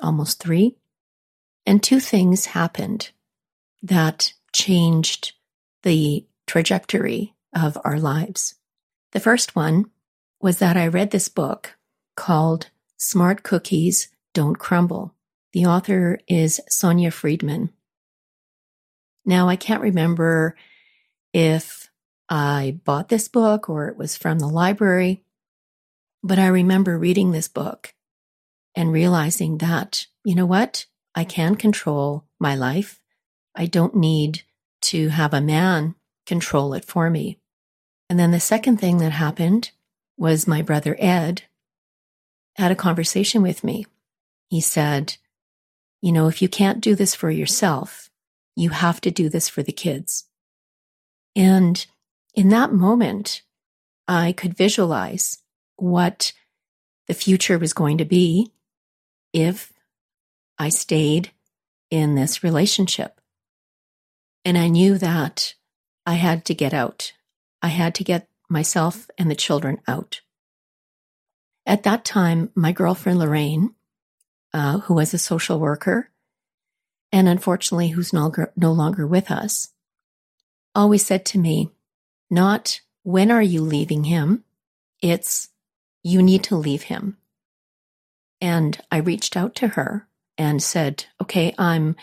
almost 0.00 0.40
three. 0.40 0.76
And 1.64 1.82
two 1.82 2.00
things 2.00 2.46
happened 2.46 3.10
that 3.82 4.32
changed 4.52 5.32
the 5.82 6.26
trajectory 6.46 7.34
of 7.54 7.78
our 7.84 7.98
lives. 7.98 8.56
The 9.12 9.20
first 9.20 9.54
one 9.54 9.90
was 10.40 10.58
that 10.58 10.76
I 10.76 10.88
read 10.88 11.10
this 11.10 11.28
book 11.28 11.76
called 12.16 12.70
Smart 12.96 13.42
Cookies 13.42 14.08
Don't 14.34 14.58
Crumble. 14.58 15.14
The 15.52 15.66
author 15.66 16.18
is 16.26 16.60
Sonya 16.68 17.10
Friedman. 17.10 17.70
Now, 19.24 19.48
I 19.48 19.56
can't 19.56 19.82
remember 19.82 20.56
if 21.32 21.90
I 22.28 22.80
bought 22.84 23.08
this 23.08 23.28
book 23.28 23.68
or 23.68 23.88
it 23.88 23.96
was 23.96 24.16
from 24.16 24.38
the 24.38 24.48
library, 24.48 25.24
but 26.22 26.38
I 26.38 26.46
remember 26.46 26.98
reading 26.98 27.32
this 27.32 27.48
book 27.48 27.94
and 28.74 28.92
realizing 28.92 29.58
that, 29.58 30.06
you 30.24 30.34
know 30.34 30.46
what? 30.46 30.86
I 31.14 31.24
can 31.24 31.56
control 31.56 32.24
my 32.38 32.54
life. 32.54 33.00
I 33.54 33.66
don't 33.66 33.96
need 33.96 34.42
to 34.82 35.08
have 35.08 35.34
a 35.34 35.40
man 35.40 35.94
control 36.26 36.74
it 36.74 36.84
for 36.84 37.10
me. 37.10 37.38
And 38.08 38.18
then 38.18 38.30
the 38.30 38.40
second 38.40 38.78
thing 38.78 38.98
that 38.98 39.12
happened 39.12 39.72
was 40.16 40.46
my 40.46 40.62
brother 40.62 40.96
Ed 40.98 41.42
had 42.56 42.70
a 42.70 42.76
conversation 42.76 43.42
with 43.42 43.64
me. 43.64 43.86
He 44.48 44.60
said, 44.60 45.16
You 46.00 46.12
know, 46.12 46.28
if 46.28 46.40
you 46.40 46.48
can't 46.48 46.80
do 46.80 46.94
this 46.94 47.14
for 47.14 47.30
yourself, 47.30 48.10
you 48.54 48.70
have 48.70 49.00
to 49.02 49.10
do 49.10 49.28
this 49.28 49.48
for 49.48 49.62
the 49.62 49.72
kids. 49.72 50.26
And 51.34 51.84
in 52.34 52.50
that 52.50 52.72
moment, 52.72 53.42
I 54.06 54.32
could 54.32 54.54
visualize 54.56 55.41
what 55.82 56.32
the 57.08 57.14
future 57.14 57.58
was 57.58 57.72
going 57.72 57.98
to 57.98 58.04
be 58.04 58.52
if 59.32 59.72
I 60.56 60.68
stayed 60.68 61.32
in 61.90 62.14
this 62.14 62.44
relationship. 62.44 63.20
And 64.44 64.56
I 64.56 64.68
knew 64.68 64.96
that 64.98 65.54
I 66.06 66.14
had 66.14 66.44
to 66.44 66.54
get 66.54 66.72
out. 66.72 67.12
I 67.60 67.68
had 67.68 67.96
to 67.96 68.04
get 68.04 68.28
myself 68.48 69.10
and 69.18 69.28
the 69.28 69.34
children 69.34 69.80
out. 69.88 70.20
At 71.66 71.82
that 71.82 72.04
time, 72.04 72.50
my 72.54 72.70
girlfriend 72.70 73.18
Lorraine, 73.18 73.74
uh, 74.54 74.78
who 74.80 74.94
was 74.94 75.12
a 75.12 75.18
social 75.18 75.58
worker, 75.58 76.10
and 77.10 77.28
unfortunately 77.28 77.88
who's 77.88 78.12
no, 78.12 78.32
no 78.56 78.72
longer 78.72 79.04
with 79.04 79.32
us, 79.32 79.72
always 80.76 81.04
said 81.04 81.24
to 81.26 81.38
me, 81.38 81.70
not 82.30 82.80
when 83.02 83.32
are 83.32 83.42
you 83.42 83.62
leaving 83.62 84.04
him? 84.04 84.44
It's 85.00 85.48
you 86.02 86.22
need 86.22 86.44
to 86.44 86.56
leave 86.56 86.82
him. 86.82 87.16
And 88.40 88.80
I 88.90 88.98
reached 88.98 89.36
out 89.36 89.54
to 89.56 89.68
her 89.68 90.08
and 90.36 90.62
said, 90.62 91.06
okay, 91.20 91.54
I'm, 91.58 91.96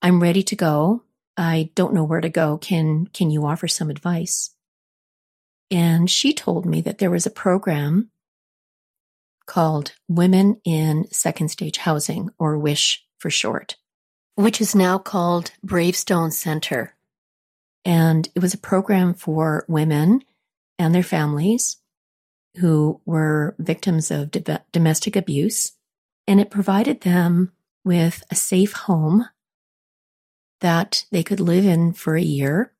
I'm 0.00 0.22
ready 0.22 0.42
to 0.44 0.56
go. 0.56 1.02
I 1.36 1.70
don't 1.74 1.94
know 1.94 2.04
where 2.04 2.20
to 2.20 2.28
go. 2.28 2.58
Can, 2.58 3.06
can 3.08 3.30
you 3.30 3.44
offer 3.44 3.68
some 3.68 3.90
advice? 3.90 4.50
And 5.70 6.10
she 6.10 6.32
told 6.32 6.66
me 6.66 6.80
that 6.82 6.98
there 6.98 7.10
was 7.10 7.26
a 7.26 7.30
program 7.30 8.10
called 9.46 9.92
Women 10.08 10.60
in 10.64 11.06
Second 11.10 11.48
Stage 11.48 11.78
Housing, 11.78 12.30
or 12.38 12.58
WISH 12.58 13.04
for 13.18 13.30
short, 13.30 13.76
which 14.34 14.60
is 14.60 14.74
now 14.74 14.98
called 14.98 15.52
Bravestone 15.62 16.30
Center. 16.30 16.94
And 17.84 18.28
it 18.34 18.40
was 18.40 18.54
a 18.54 18.58
program 18.58 19.14
for 19.14 19.64
women 19.68 20.22
and 20.78 20.94
their 20.94 21.02
families 21.02 21.78
who 22.56 23.00
were 23.04 23.54
victims 23.58 24.10
of 24.10 24.30
domestic 24.72 25.16
abuse. 25.16 25.72
And 26.26 26.40
it 26.40 26.50
provided 26.50 27.00
them 27.00 27.52
with 27.84 28.22
a 28.30 28.34
safe 28.34 28.72
home 28.72 29.26
that 30.60 31.04
they 31.10 31.22
could 31.22 31.40
live 31.40 31.64
in 31.66 31.92
for 31.92 32.16
a 32.16 32.22
year. 32.22 32.72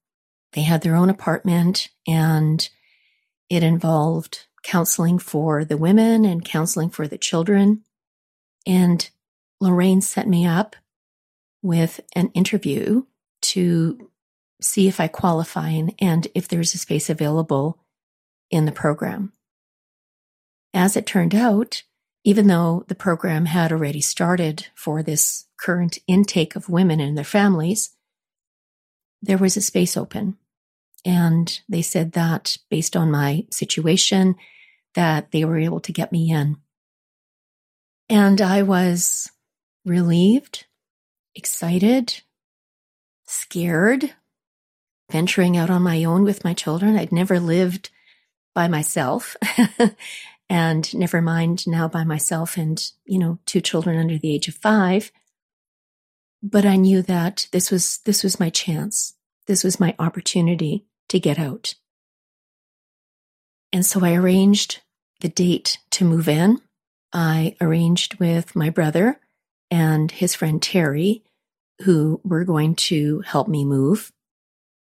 They 0.53 0.63
had 0.63 0.83
their 0.83 0.95
own 0.95 1.11
apartment 1.11 1.89
and 2.07 2.69
it 3.51 3.63
involved 3.63 4.47
counseling 4.63 5.19
for 5.19 5.65
the 5.65 5.77
women 5.77 6.25
and 6.25 6.45
counseling 6.45 6.91
for 6.91 7.09
the 7.09 7.19
children. 7.19 7.83
And 8.67 9.09
Lorraine 9.61 10.01
set 10.01 10.29
me 10.29 10.47
up 10.47 10.77
with 11.63 12.01
an 12.15 12.29
interview 12.29 13.05
to 13.43 14.11
see 14.61 14.87
if 14.87 15.01
I 15.01 15.09
qualify 15.09 15.71
and, 15.71 15.95
and 15.99 16.29
if 16.35 16.47
there's 16.47 16.75
a 16.75 16.79
space 16.79 17.11
available 17.11 17.79
in 18.51 18.65
the 18.65 18.73
program. 18.73 19.33
As 20.75 20.97
it 20.97 21.07
turned 21.07 21.35
out, 21.35 21.83
even 22.25 22.47
though 22.47 22.85
the 22.89 22.95
program 22.95 23.47
had 23.47 23.73
already 23.73 24.01
started 24.01 24.69
for 24.75 25.03
this 25.03 25.47
current 25.59 25.99
intake 26.07 26.57
of 26.57 26.69
women 26.69 27.01
and 27.01 27.17
their 27.17 27.25
families, 27.25 27.91
there 29.21 29.39
was 29.39 29.57
a 29.57 29.61
space 29.61 29.97
open. 29.97 30.37
And 31.05 31.61
they 31.69 31.83
said 31.83 32.13
that 32.13 32.57
based 32.71 32.97
on 32.97 33.11
my 33.11 33.47
situation, 33.51 34.37
that 34.95 35.31
they 35.33 35.45
were 35.45 35.59
able 35.59 35.81
to 35.81 35.93
get 35.93 36.13
me 36.13 36.31
in. 36.31 36.57
And 38.09 38.41
I 38.41 38.63
was 38.63 39.31
relieved, 39.85 40.67
excited, 41.35 42.23
scared, 43.27 44.15
venturing 45.11 45.57
out 45.57 45.71
on 45.71 45.83
my 45.83 46.05
own 46.05 46.23
with 46.25 46.45
my 46.45 46.55
children. 46.55 46.97
I'd 46.97 47.13
never 47.13 47.41
lived 47.41 47.91
by 48.55 48.69
myself 48.69 49.37
and 50.53 50.95
never 50.95 51.23
mind 51.23 51.67
now 51.67 51.89
by 51.89 52.05
myself 52.05 52.59
and, 52.59 52.93
you 53.07 53.19
know, 53.19 53.39
two 53.47 53.63
children 53.63 53.97
under 53.97 54.19
the 54.19 54.35
age 54.35 54.49
of 54.49 54.55
five. 54.55 55.11
But 56.43 56.67
I 56.67 56.77
knew 56.77 57.01
that 57.01 57.49
this 57.53 57.71
was, 57.71 58.01
this 58.05 58.23
was 58.23 58.39
my 58.39 58.51
chance. 58.51 59.15
This 59.47 59.65
was 59.65 59.81
my 59.81 59.95
opportunity 59.99 60.85
to 61.09 61.19
get 61.19 61.39
out. 61.39 61.73
And 63.73 63.87
so 63.87 64.05
I 64.05 64.13
arranged 64.13 64.83
the 65.21 65.31
date 65.31 65.79
to 65.93 66.05
move 66.05 66.29
in. 66.29 66.61
I 67.15 67.57
arranged 67.59 68.21
with 68.21 68.55
my 68.55 68.69
brother 68.69 69.19
and 69.71 70.11
his 70.11 70.35
friend 70.35 70.61
Terry, 70.61 71.25
who 71.85 72.21
were 72.25 72.45
going 72.45 72.75
to 72.75 73.21
help 73.21 73.49
me 73.49 73.65
move. 73.65 74.13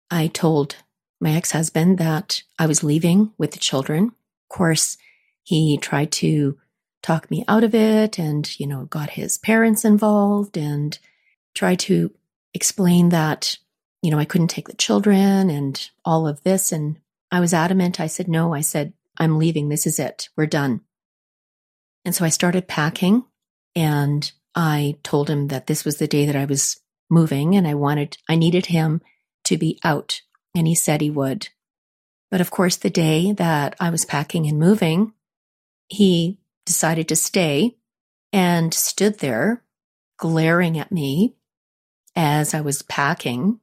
I 0.10 0.26
told 0.26 0.78
my 1.20 1.34
ex 1.34 1.52
husband 1.52 2.00
that 2.00 2.42
I 2.58 2.66
was 2.66 2.84
leaving 2.84 3.34
with 3.38 3.52
the 3.52 3.60
children. 3.60 4.06
Of 4.06 4.58
course, 4.58 4.98
he 5.44 5.78
tried 5.78 6.12
to 6.14 6.58
talk 7.02 7.30
me 7.32 7.44
out 7.48 7.64
of 7.64 7.74
it 7.74 8.20
and, 8.20 8.60
you 8.60 8.68
know, 8.68 8.86
got 8.86 9.12
his 9.12 9.38
parents 9.38 9.84
involved 9.84 10.58
and 10.58 10.98
tried 11.56 11.80
to 11.80 12.12
explain 12.54 13.10
that, 13.10 13.58
you 14.02 14.12
know, 14.12 14.20
I 14.20 14.26
couldn't 14.26 14.50
take 14.50 14.68
the 14.68 14.76
children 14.76 15.50
and 15.50 15.90
all 16.06 16.28
of 16.28 16.44
this. 16.44 16.72
And 16.72 16.98
I 17.32 17.40
was 17.40 17.54
adamant. 17.54 18.00
I 18.00 18.08
said, 18.08 18.28
no, 18.28 18.54
I 18.54 18.62
said, 18.62 18.94
I'm 19.18 19.40
leaving. 19.40 19.70
This 19.70 19.88
is 19.88 20.00
it. 20.00 20.30
We're 20.36 20.46
done. 20.46 20.82
And 22.06 22.14
so 22.16 22.26
I 22.26 22.30
started 22.30 22.68
packing 22.68 23.26
and 23.76 24.32
I 24.56 24.98
told 25.04 25.30
him 25.30 25.48
that 25.48 25.68
this 25.68 25.86
was 25.86 25.98
the 25.98 26.08
day 26.08 26.26
that 26.26 26.36
I 26.36 26.46
was 26.46 26.80
moving 27.10 27.56
and 27.56 27.68
I 27.68 27.74
wanted, 27.74 28.18
I 28.28 28.36
needed 28.36 28.68
him 28.68 29.02
to 29.46 29.58
be 29.58 29.80
out. 29.84 30.22
And 30.56 30.68
he 30.68 30.76
said 30.76 31.02
he 31.02 31.10
would. 31.10 31.50
But 32.30 32.42
of 32.42 32.52
course, 32.52 32.78
the 32.78 32.90
day 32.90 33.34
that 33.34 33.76
I 33.80 33.90
was 33.90 34.06
packing 34.06 34.48
and 34.48 34.60
moving, 34.60 35.14
he 35.92 36.40
decided 36.66 37.10
to 37.10 37.16
stay 37.18 37.76
and 38.32 38.74
stood 38.74 39.20
there 39.20 39.62
glaring 40.18 40.80
at 40.80 40.90
me 40.90 41.36
as 42.16 42.54
I 42.54 42.62
was 42.62 42.82
packing. 42.82 43.60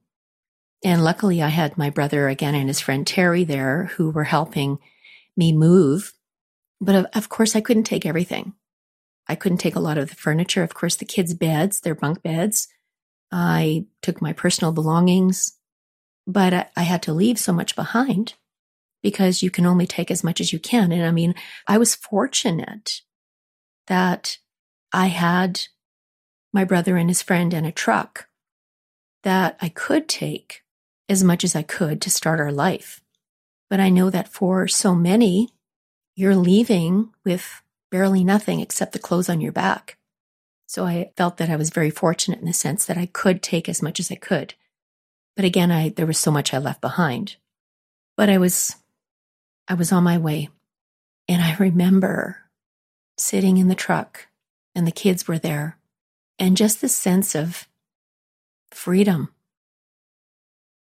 And 0.85 1.03
luckily, 1.03 1.43
I 1.43 1.49
had 1.49 1.79
my 1.79 1.89
brother 1.89 2.29
again 2.29 2.55
and 2.55 2.69
his 2.69 2.81
friend 2.81 3.07
Terry 3.07 3.45
there 3.45 3.85
who 3.97 4.11
were 4.11 4.25
helping 4.25 4.79
me 5.39 5.55
move. 5.55 6.13
But 6.83 6.97
of, 6.97 7.07
of 7.15 7.29
course, 7.31 7.57
I 7.57 7.63
couldn't 7.63 7.85
take 7.85 8.05
everything. 8.05 8.53
I 9.27 9.35
couldn't 9.35 9.59
take 9.59 9.77
a 9.77 9.81
lot 9.81 9.97
of 9.97 10.11
the 10.11 10.15
furniture. 10.15 10.63
Of 10.63 10.75
course, 10.75 10.97
the 10.97 11.07
kids' 11.07 11.33
beds, 11.33 11.81
their 11.81 11.95
bunk 11.95 12.23
beds. 12.23 12.69
I 13.33 13.87
took 14.03 14.21
my 14.21 14.35
personal 14.35 14.73
belongings, 14.73 15.55
but 16.27 16.53
I, 16.53 16.67
I 16.77 16.83
had 16.83 17.03
to 17.05 17.15
leave 17.15 17.39
so 17.39 17.55
much 17.55 17.75
behind 17.75 18.35
because 19.03 19.43
you 19.43 19.51
can 19.51 19.67
only 19.67 19.87
take 19.87 20.11
as 20.11 20.25
much 20.25 20.41
as 20.41 20.53
you 20.53 20.59
can. 20.59 20.93
And 20.93 21.05
I 21.05 21.11
mean, 21.11 21.35
I 21.67 21.79
was 21.79 21.95
fortunate 21.95 23.03
that 23.87 24.39
I 24.93 25.07
had 25.07 25.61
my 26.53 26.65
brother 26.65 26.97
and 26.97 27.09
his 27.09 27.23
friend 27.23 27.53
and 27.55 27.67
a 27.67 27.73
truck 27.73 28.29
that 29.23 29.57
I 29.61 29.69
could 29.69 30.09
take 30.09 30.63
as 31.09 31.25
much 31.25 31.45
as 31.45 31.55
I 31.55 31.63
could 31.63 32.01
to 32.03 32.11
start 32.11 32.41
our 32.41 32.53
life. 32.53 33.01
But 33.71 33.81
I 33.81 33.89
know 33.89 34.11
that 34.11 34.29
for 34.29 34.67
so 34.69 34.95
many, 34.95 35.51
you're 36.15 36.37
leaving 36.37 37.11
with 37.25 37.63
barely 37.91 38.25
nothing 38.25 38.61
except 38.61 38.93
the 38.93 38.99
clothes 38.99 39.29
on 39.29 39.41
your 39.41 39.53
back. 39.53 39.99
So 40.67 40.85
I 40.85 41.13
felt 41.17 41.39
that 41.39 41.49
I 41.49 41.57
was 41.57 41.71
very 41.71 41.91
fortunate 41.91 42.41
in 42.41 42.47
the 42.47 42.53
sense 42.53 42.85
that 42.87 42.99
I 42.99 43.07
could 43.07 43.43
take 43.43 43.69
as 43.69 43.81
much 43.83 44.01
as 44.01 44.11
I 44.11 44.17
could. 44.17 44.55
But 45.35 45.45
again, 45.45 45.71
I, 45.71 45.91
there 45.91 46.07
was 46.07 46.19
so 46.19 46.31
much 46.31 46.53
I 46.53 46.59
left 46.59 46.81
behind. 46.81 47.37
But 48.17 48.29
I 48.29 48.39
was, 48.39 48.77
I 49.69 49.75
was 49.75 49.93
on 49.93 50.03
my 50.05 50.19
way. 50.19 50.49
And 51.29 51.43
I 51.43 51.57
remember 51.57 52.39
sitting 53.19 53.59
in 53.59 53.69
the 53.69 53.75
truck 53.75 54.29
and 54.75 54.87
the 54.87 54.93
kids 54.93 55.29
were 55.29 55.39
there 55.39 55.79
and 56.39 56.57
just 56.57 56.81
the 56.81 56.89
sense 56.89 57.35
of 57.35 57.69
freedom. 58.71 59.33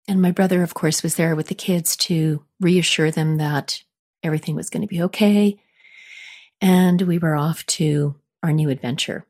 And 0.07 0.21
my 0.21 0.31
brother, 0.31 0.63
of 0.63 0.75
course, 0.75 1.03
was 1.03 1.17
there 1.17 1.35
with 1.35 1.49
the 1.49 1.55
kids 1.55 1.97
to 1.97 2.45
reassure 2.61 3.11
them 3.11 3.39
that 3.39 3.83
everything 4.23 4.55
was 4.55 4.71
going 4.71 4.83
to 4.83 4.89
be 4.89 5.03
okay 5.03 5.59
and 6.61 7.03
we 7.03 7.19
were 7.19 7.37
off 7.37 7.65
to 7.67 8.17
our 8.43 8.53
new 8.53 8.71
adventure. 8.71 9.27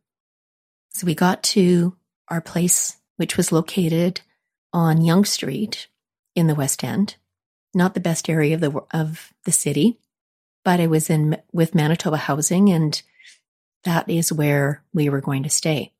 So 0.90 1.06
we 1.06 1.14
got 1.14 1.42
to 1.44 1.96
our 2.28 2.40
place, 2.40 2.96
which 3.16 3.36
was 3.36 3.52
located 3.52 4.20
on 4.72 5.02
Young 5.02 5.24
Street 5.24 5.88
in 6.34 6.46
the 6.46 6.54
West 6.54 6.84
End, 6.84 7.16
not 7.76 7.94
the 7.94 8.00
best 8.00 8.28
area 8.28 8.54
of 8.54 8.60
the 8.60 8.82
of 8.92 9.32
the 9.44 9.52
city, 9.52 9.98
but 10.64 10.80
I 10.80 10.86
was 10.86 11.10
in 11.10 11.40
with 11.52 11.74
Manitoba 11.74 12.16
Housing, 12.16 12.70
and 12.70 13.00
that 13.84 14.08
is 14.10 14.32
where 14.32 14.82
we 14.92 15.08
were 15.08 15.20
going 15.20 15.44
to 15.44 15.50
stay. 15.50 15.92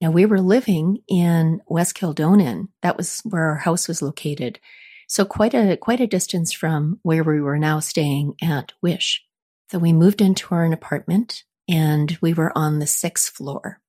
Now 0.00 0.10
we 0.10 0.26
were 0.26 0.40
living 0.40 1.02
in 1.08 1.60
West 1.66 1.94
Kildonan. 1.94 2.68
That 2.82 2.96
was 2.96 3.20
where 3.20 3.48
our 3.50 3.56
house 3.56 3.88
was 3.88 4.02
located. 4.02 4.60
So 5.08 5.24
quite 5.24 5.54
a 5.54 5.76
quite 5.76 6.00
a 6.00 6.06
distance 6.06 6.52
from 6.52 6.98
where 7.02 7.22
we 7.22 7.40
were 7.40 7.58
now 7.58 7.80
staying 7.80 8.36
at 8.42 8.72
Wish. 8.82 9.24
So 9.70 9.78
we 9.78 9.92
moved 9.92 10.20
into 10.20 10.54
our 10.54 10.64
apartment 10.72 11.44
and 11.68 12.16
we 12.20 12.34
were 12.34 12.56
on 12.56 12.78
the 12.78 12.86
sixth 12.86 13.32
floor. 13.34 13.80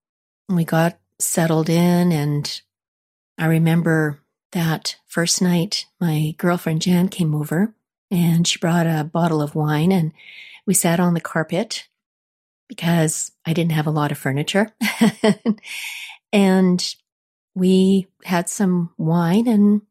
We 0.49 0.63
got 0.63 0.97
settled 1.19 1.69
in 1.69 2.11
and 2.11 2.61
I 3.37 3.47
remember 3.47 4.19
that 4.55 4.95
first 5.05 5.41
night 5.41 5.85
my 5.99 6.33
girlfriend 6.37 6.81
Jan 6.81 7.09
came 7.09 7.35
over 7.35 7.75
and 8.09 8.47
she 8.47 8.57
brought 8.57 8.87
a 8.87 9.03
bottle 9.03 9.41
of 9.41 9.53
wine 9.53 9.91
and 9.91 10.13
we 10.65 10.73
sat 10.73 10.99
on 10.99 11.13
the 11.13 11.19
carpet 11.19 11.89
because 12.69 13.33
I 13.45 13.51
didn't 13.51 13.73
have 13.73 13.85
a 13.85 13.91
lot 13.91 14.13
of 14.13 14.17
furniture. 14.17 14.71
and 16.33 16.95
we 17.53 18.07
had 18.23 18.47
some 18.47 18.91
wine 18.97 19.47
and, 19.47 19.81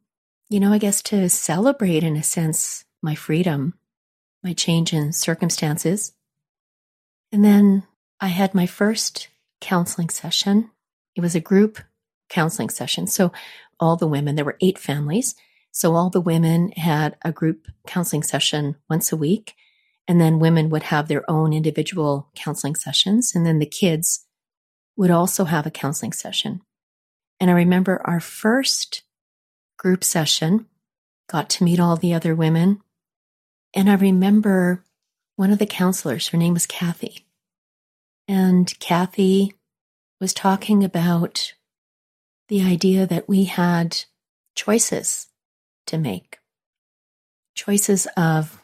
you 0.48 0.60
know, 0.60 0.72
I 0.72 0.78
guess 0.78 1.02
to 1.02 1.28
celebrate 1.28 2.02
in 2.02 2.16
a 2.16 2.22
sense 2.22 2.86
my 3.02 3.14
freedom, 3.14 3.74
my 4.42 4.54
change 4.54 4.94
in 4.94 5.12
circumstances. 5.12 6.14
And 7.30 7.44
then 7.44 7.82
I 8.18 8.28
had 8.28 8.54
my 8.54 8.64
first 8.64 9.28
counseling 9.60 10.08
session. 10.08 10.70
It 11.14 11.20
was 11.20 11.34
a 11.34 11.40
group 11.40 11.78
counseling 12.28 12.70
session. 12.70 13.06
So 13.06 13.32
all 13.80 13.96
the 13.96 14.06
women, 14.06 14.34
there 14.34 14.44
were 14.44 14.58
eight 14.60 14.78
families. 14.78 15.34
So 15.70 15.94
all 15.94 16.10
the 16.10 16.20
women 16.20 16.70
had 16.72 17.16
a 17.22 17.32
group 17.32 17.66
counseling 17.86 18.22
session 18.22 18.76
once 18.88 19.12
a 19.12 19.16
week. 19.16 19.54
And 20.06 20.20
then 20.20 20.38
women 20.38 20.70
would 20.70 20.84
have 20.84 21.08
their 21.08 21.28
own 21.30 21.52
individual 21.52 22.30
counseling 22.34 22.74
sessions. 22.74 23.34
And 23.34 23.46
then 23.46 23.58
the 23.58 23.66
kids 23.66 24.26
would 24.96 25.10
also 25.10 25.44
have 25.44 25.66
a 25.66 25.70
counseling 25.70 26.12
session. 26.12 26.60
And 27.40 27.50
I 27.50 27.54
remember 27.54 28.00
our 28.04 28.20
first 28.20 29.02
group 29.78 30.04
session, 30.04 30.66
got 31.28 31.48
to 31.50 31.64
meet 31.64 31.80
all 31.80 31.96
the 31.96 32.14
other 32.14 32.34
women. 32.34 32.80
And 33.74 33.90
I 33.90 33.94
remember 33.94 34.84
one 35.36 35.50
of 35.50 35.58
the 35.58 35.66
counselors, 35.66 36.28
her 36.28 36.38
name 36.38 36.54
was 36.54 36.66
Kathy. 36.66 37.26
And 38.28 38.78
Kathy 38.78 39.54
was 40.20 40.32
talking 40.32 40.84
about 40.84 41.54
the 42.48 42.62
idea 42.62 43.06
that 43.06 43.28
we 43.28 43.44
had 43.44 44.04
choices 44.54 45.28
to 45.86 45.98
make, 45.98 46.38
choices 47.54 48.06
of 48.16 48.60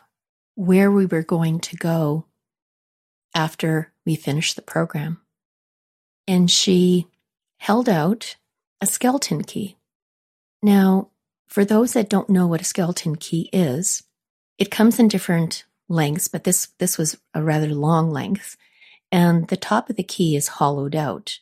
where 0.55 0.90
we 0.90 1.07
were 1.07 1.23
going 1.23 1.61
to 1.61 1.77
go 1.77 2.27
after 3.35 3.93
we 4.05 4.14
finished 4.14 4.57
the 4.57 4.62
program. 4.62 5.21
And 6.27 6.51
she 6.51 7.07
held 7.59 7.88
out 7.88 8.37
a 8.81 8.87
skeleton 8.87 9.43
key. 9.43 9.77
Now, 10.62 11.11
for 11.49 11.64
those 11.64 11.95
that 11.95 12.09
don't 12.09 12.31
know 12.31 12.47
what 12.47 12.61
a 12.61 12.64
skeleton 12.64 13.16
key 13.16 13.49
is, 13.53 14.05
it 14.59 14.71
comes 14.71 14.99
in 14.99 15.09
different 15.09 15.64
lengths, 15.88 16.29
but 16.29 16.45
this, 16.45 16.69
this 16.79 16.97
was 16.97 17.19
a 17.35 17.43
rather 17.43 17.75
long 17.75 18.11
length. 18.11 18.57
And 19.11 19.49
the 19.49 19.57
top 19.57 19.90
of 19.90 19.97
the 19.97 20.03
key 20.03 20.37
is 20.37 20.49
hollowed 20.49 20.95
out. 20.95 21.40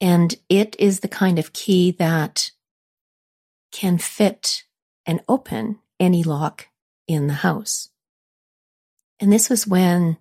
And 0.00 0.34
it 0.48 0.76
is 0.78 1.00
the 1.00 1.08
kind 1.08 1.38
of 1.38 1.52
key 1.52 1.90
that 1.92 2.50
can 3.72 3.98
fit 3.98 4.64
and 5.06 5.20
open 5.28 5.78
any 5.98 6.22
lock 6.22 6.68
in 7.06 7.26
the 7.26 7.34
house. 7.34 7.90
And 9.20 9.32
this 9.32 9.48
was 9.48 9.66
when 9.66 10.18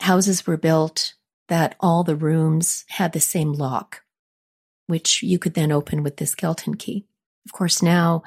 houses 0.00 0.46
were 0.46 0.56
built 0.56 1.14
that 1.48 1.74
all 1.80 2.04
the 2.04 2.16
rooms 2.16 2.84
had 2.88 3.12
the 3.12 3.20
same 3.20 3.52
lock, 3.52 4.02
which 4.86 5.22
you 5.22 5.38
could 5.38 5.54
then 5.54 5.72
open 5.72 6.02
with 6.02 6.16
the 6.16 6.26
skeleton 6.26 6.76
key. 6.76 7.06
Of 7.44 7.52
course, 7.52 7.82
now 7.82 8.22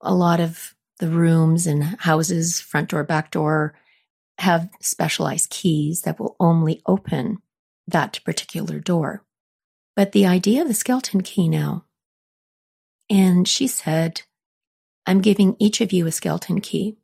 a 0.00 0.14
lot 0.14 0.40
of 0.40 0.74
the 0.98 1.08
rooms 1.08 1.66
and 1.66 1.82
houses, 1.82 2.60
front 2.60 2.90
door, 2.90 3.04
back 3.04 3.30
door, 3.30 3.74
have 4.38 4.68
specialized 4.80 5.50
keys 5.50 6.02
that 6.02 6.18
will 6.18 6.36
only 6.38 6.82
open 6.86 7.38
that 7.86 8.20
particular 8.24 8.80
door. 8.80 9.24
But 9.96 10.12
the 10.12 10.26
idea 10.26 10.62
of 10.62 10.68
the 10.68 10.74
skeleton 10.74 11.22
key 11.22 11.48
now, 11.48 11.84
and 13.08 13.46
she 13.46 13.66
said, 13.66 14.22
I'm 15.06 15.20
giving 15.20 15.56
each 15.58 15.80
of 15.80 15.92
you 15.92 16.06
a 16.06 16.12
skeleton 16.12 16.60
key. 16.60 16.96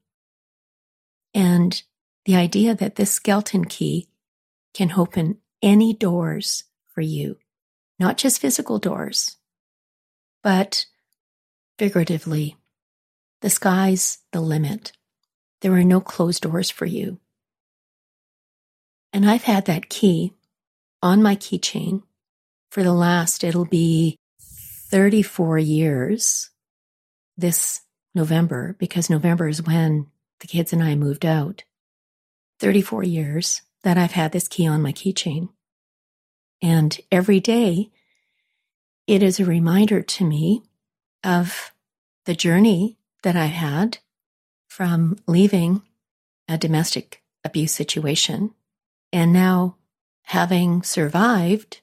And 1.35 1.83
the 2.25 2.37
idea 2.37 2.75
that 2.75 2.97
this 2.97 3.13
skeleton 3.13 3.67
key 3.67 4.09
can 4.75 4.93
open 4.93 5.39
any 5.63 5.93
doors 5.93 6.65
for 6.89 7.01
you, 7.01 7.37
not 7.99 8.17
just 8.17 8.41
physical 8.41 8.79
doors, 8.79 9.37
but 10.43 10.87
figuratively, 11.79 12.57
the 13.41 13.51
sky's 13.51 14.19
the 14.33 14.41
limit. 14.41 14.93
There 15.61 15.73
are 15.73 15.85
no 15.85 16.01
closed 16.01 16.43
doors 16.43 16.71
for 16.71 16.87
you. 16.87 17.19
And 19.13 19.29
I've 19.29 19.45
had 19.45 19.67
that 19.67 19.89
key 19.89 20.35
on 21.03 21.23
my 21.23 21.37
keychain 21.37 22.03
for 22.71 22.83
the 22.83 22.93
last, 22.93 23.45
it'll 23.45 23.65
be 23.65 24.17
34 24.41 25.59
years 25.59 26.51
this 27.37 27.81
November, 28.15 28.77
because 28.79 29.11
November 29.11 29.49
is 29.49 29.63
when 29.63 30.07
the 30.41 30.47
kids 30.47 30.73
and 30.73 30.83
I 30.83 30.95
moved 30.95 31.25
out. 31.25 31.65
34 32.59 33.05
years 33.05 33.63
that 33.83 33.97
I've 33.97 34.13
had 34.13 34.33
this 34.33 34.49
key 34.49 34.67
on 34.67 34.83
my 34.83 34.93
keychain. 34.93 35.49
And 36.63 36.99
every 37.11 37.41
day, 37.41 37.91
it 39.07 39.23
is 39.23 39.41
a 39.41 39.47
reminder 39.47 40.03
to 40.03 40.25
me 40.25 40.63
of 41.25 41.73
the 42.27 42.35
journey 42.35 42.99
that 43.23 43.37
I 43.37 43.47
had 43.47 43.99
from 44.69 45.19
leaving 45.27 45.83
a 46.49 46.59
domestic 46.59 47.23
abuse 47.45 47.73
situation 47.73 48.55
and 49.13 49.33
now 49.33 49.77
having 50.25 50.83
survived 50.83 51.81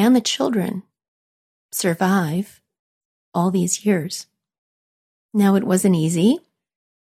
and 0.00 0.16
the 0.16 0.20
children 0.20 0.82
survive 1.72 2.62
all 3.34 3.50
these 3.50 3.84
years. 3.84 4.26
Now, 5.34 5.54
it 5.56 5.64
wasn't 5.64 5.94
easy. 5.94 6.38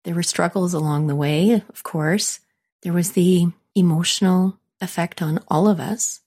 There 0.04 0.14
were 0.14 0.22
struggles 0.22 0.72
along 0.72 1.06
the 1.06 1.14
way, 1.14 1.62
of 1.68 1.82
course. 1.82 2.40
There 2.82 2.94
was 2.94 3.12
the 3.12 3.48
emotional 3.74 4.58
effect 4.80 5.20
on 5.20 5.44
all 5.48 5.68
of 5.68 5.78
us. 5.78 6.20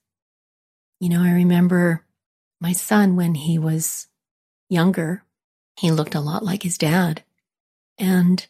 You 1.00 1.08
know, 1.08 1.22
I 1.22 1.32
remember 1.32 2.04
my 2.60 2.72
son 2.72 3.16
when 3.16 3.34
he 3.34 3.58
was 3.58 4.06
younger, 4.70 5.24
he 5.76 5.90
looked 5.90 6.14
a 6.14 6.20
lot 6.20 6.44
like 6.44 6.62
his 6.62 6.78
dad. 6.78 7.24
And 7.98 8.46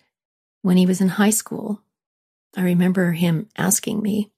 when 0.60 0.76
he 0.76 0.84
was 0.84 1.00
in 1.00 1.08
high 1.08 1.30
school, 1.30 1.80
I 2.54 2.62
remember 2.62 3.12
him 3.12 3.48
asking 3.56 4.02
me, 4.02 4.30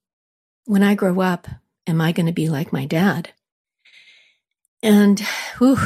When 0.67 0.85
I 0.85 0.95
grow 0.95 1.21
up, 1.21 1.49
am 1.87 2.01
I 2.01 2.13
going 2.13 2.27
to 2.27 2.33
be 2.33 2.49
like 2.49 2.73
my 2.73 2.87
dad? 2.87 3.33
And 4.87 5.19
whew, 5.59 5.79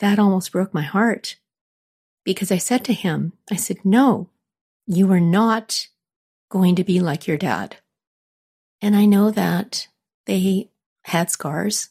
that 0.00 0.18
almost 0.18 0.50
broke 0.50 0.74
my 0.74 0.82
heart 0.82 1.36
because 2.24 2.50
I 2.50 2.58
said 2.58 2.84
to 2.86 2.92
him, 2.92 3.34
I 3.48 3.54
said, 3.54 3.84
No, 3.84 4.30
you 4.84 5.12
are 5.12 5.20
not 5.20 5.86
going 6.48 6.74
to 6.74 6.82
be 6.82 6.98
like 6.98 7.28
your 7.28 7.36
dad. 7.36 7.76
And 8.80 8.96
I 8.96 9.06
know 9.06 9.30
that 9.30 9.86
they 10.26 10.70
had 11.04 11.30
scars, 11.30 11.90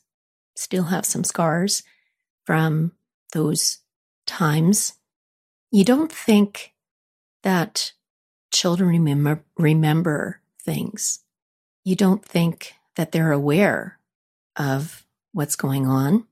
still 0.54 0.84
have 0.84 1.06
some 1.06 1.24
scars 1.24 1.84
from 2.44 2.92
those 3.32 3.78
times. 4.26 4.96
You 5.72 5.86
don't 5.86 6.12
think 6.12 6.74
that 7.44 7.94
children 8.52 8.90
remember, 8.90 9.46
remember 9.58 10.42
things. 10.62 11.20
You 11.86 11.96
don't 11.96 12.26
think 12.26 12.74
that 12.98 13.14
they're 13.14 13.32
aware 13.32 14.00
of 14.58 15.06
what's 15.32 15.56
going 15.56 15.88
on, 15.88 16.28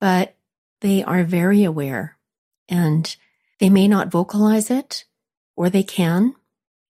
but 0.00 0.36
they 0.80 1.02
are 1.02 1.24
very 1.24 1.64
aware 1.64 2.16
and 2.68 3.16
they 3.60 3.70
may 3.70 3.88
not 3.88 4.10
vocalize 4.10 4.70
it 4.70 5.04
or 5.56 5.70
they 5.70 5.82
can, 5.82 6.34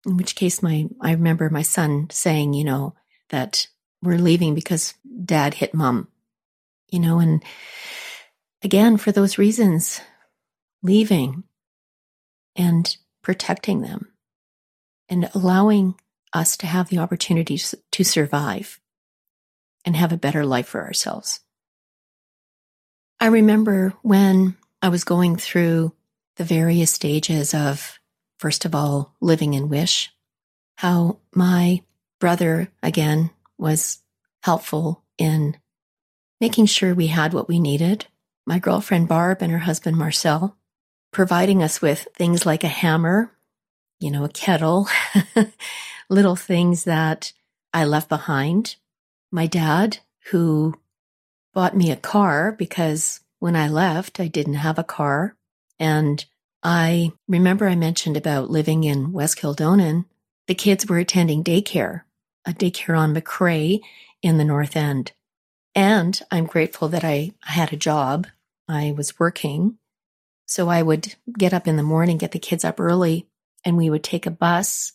in 0.07 0.17
which 0.17 0.35
case 0.35 0.63
my 0.63 0.87
I 1.01 1.13
remember 1.13 1.51
my 1.51 1.63
son 1.63 2.09
saying, 2.11 2.55
you 2.55 2.65
know, 2.65 2.95
that 3.31 3.69
we're 4.03 4.19
leaving 4.19 4.55
because 4.55 4.95
dad 5.25 5.55
hit 5.55 5.75
mom. 5.75 6.09
You 6.91 7.01
know, 7.01 7.19
and 7.19 7.43
again, 8.63 8.97
for 8.97 9.11
those 9.11 9.39
reasons, 9.39 10.01
leaving 10.83 11.43
and 12.55 12.97
protecting 13.23 13.83
them 13.83 14.13
and 15.09 15.29
allowing 15.35 15.97
us 16.33 16.57
to 16.59 16.67
have 16.67 16.89
the 16.89 16.99
opportunity 16.99 17.59
to 17.91 18.05
survive 18.05 18.81
and 19.85 19.97
have 19.97 20.13
a 20.13 20.17
better 20.17 20.45
life 20.45 20.69
for 20.69 20.85
ourselves. 20.85 21.41
I 23.19 23.27
remember 23.27 23.95
when 24.03 24.57
I 24.83 24.89
was 24.89 25.05
going 25.05 25.37
through 25.37 25.93
the 26.37 26.45
various 26.45 26.91
stages 26.91 27.55
of, 27.55 27.99
first 28.39 28.65
of 28.65 28.75
all, 28.75 29.15
living 29.21 29.55
in 29.55 29.69
Wish, 29.69 30.13
how 30.77 31.19
my 31.35 31.83
brother, 32.21 32.69
again, 32.83 33.31
was 33.57 34.01
helpful 34.43 35.03
in 35.17 35.57
making 36.41 36.67
sure 36.67 36.95
we 36.95 37.07
had 37.07 37.33
what 37.33 37.49
we 37.49 37.59
needed. 37.59 38.07
My 38.47 38.59
girlfriend 38.59 39.09
Barb 39.09 39.39
and 39.41 39.51
her 39.51 39.61
husband 39.61 39.97
Marcel 39.97 40.57
providing 41.11 41.63
us 41.63 41.81
with 41.81 42.07
things 42.15 42.45
like 42.45 42.63
a 42.63 42.69
hammer, 42.69 43.33
you 43.99 44.11
know, 44.11 44.25
a 44.25 44.29
kettle, 44.29 44.87
little 46.11 46.37
things 46.37 46.85
that 46.85 47.33
I 47.73 47.85
left 47.85 48.11
behind. 48.11 48.77
My 49.33 49.47
dad, 49.47 49.99
who 50.31 50.75
bought 51.57 51.75
me 51.75 51.91
a 51.91 51.97
car 51.97 52.53
because 52.53 53.21
when 53.39 53.57
I 53.57 53.67
left, 53.67 54.21
I 54.21 54.29
didn't 54.29 54.61
have 54.61 54.79
a 54.79 54.85
car. 54.85 55.37
And 55.79 56.23
I 56.63 57.13
remember 57.27 57.67
I 57.67 57.75
mentioned 57.75 58.19
about 58.19 58.51
living 58.51 58.85
in 58.85 59.11
West 59.11 59.39
Kildonan. 59.39 60.05
The 60.49 60.55
kids 60.55 60.87
were 60.87 60.99
attending 60.99 61.43
daycare, 61.43 62.03
a 62.45 62.53
daycare 62.53 62.99
on 62.99 63.15
Machray 63.15 63.81
in 64.21 64.37
the 64.37 64.45
North 64.45 64.77
End. 64.77 65.13
And 65.75 66.21
I'm 66.31 66.45
grateful 66.45 66.89
that 66.89 67.05
I 67.05 67.33
had 67.41 67.73
a 67.73 67.77
job. 67.77 68.27
I 68.69 68.93
was 68.95 69.19
working. 69.19 69.79
So 70.45 70.69
I 70.69 70.83
would 70.83 71.15
get 71.39 71.55
up 71.55 71.67
in 71.67 71.79
the 71.79 71.83
morning, 71.83 72.19
get 72.19 72.33
the 72.33 72.39
kids 72.39 72.67
up 72.67 72.79
early, 72.79 73.29
and 73.65 73.79
we 73.79 73.89
would 73.89 74.05
take 74.05 74.27
a 74.27 74.31
bus 74.31 74.93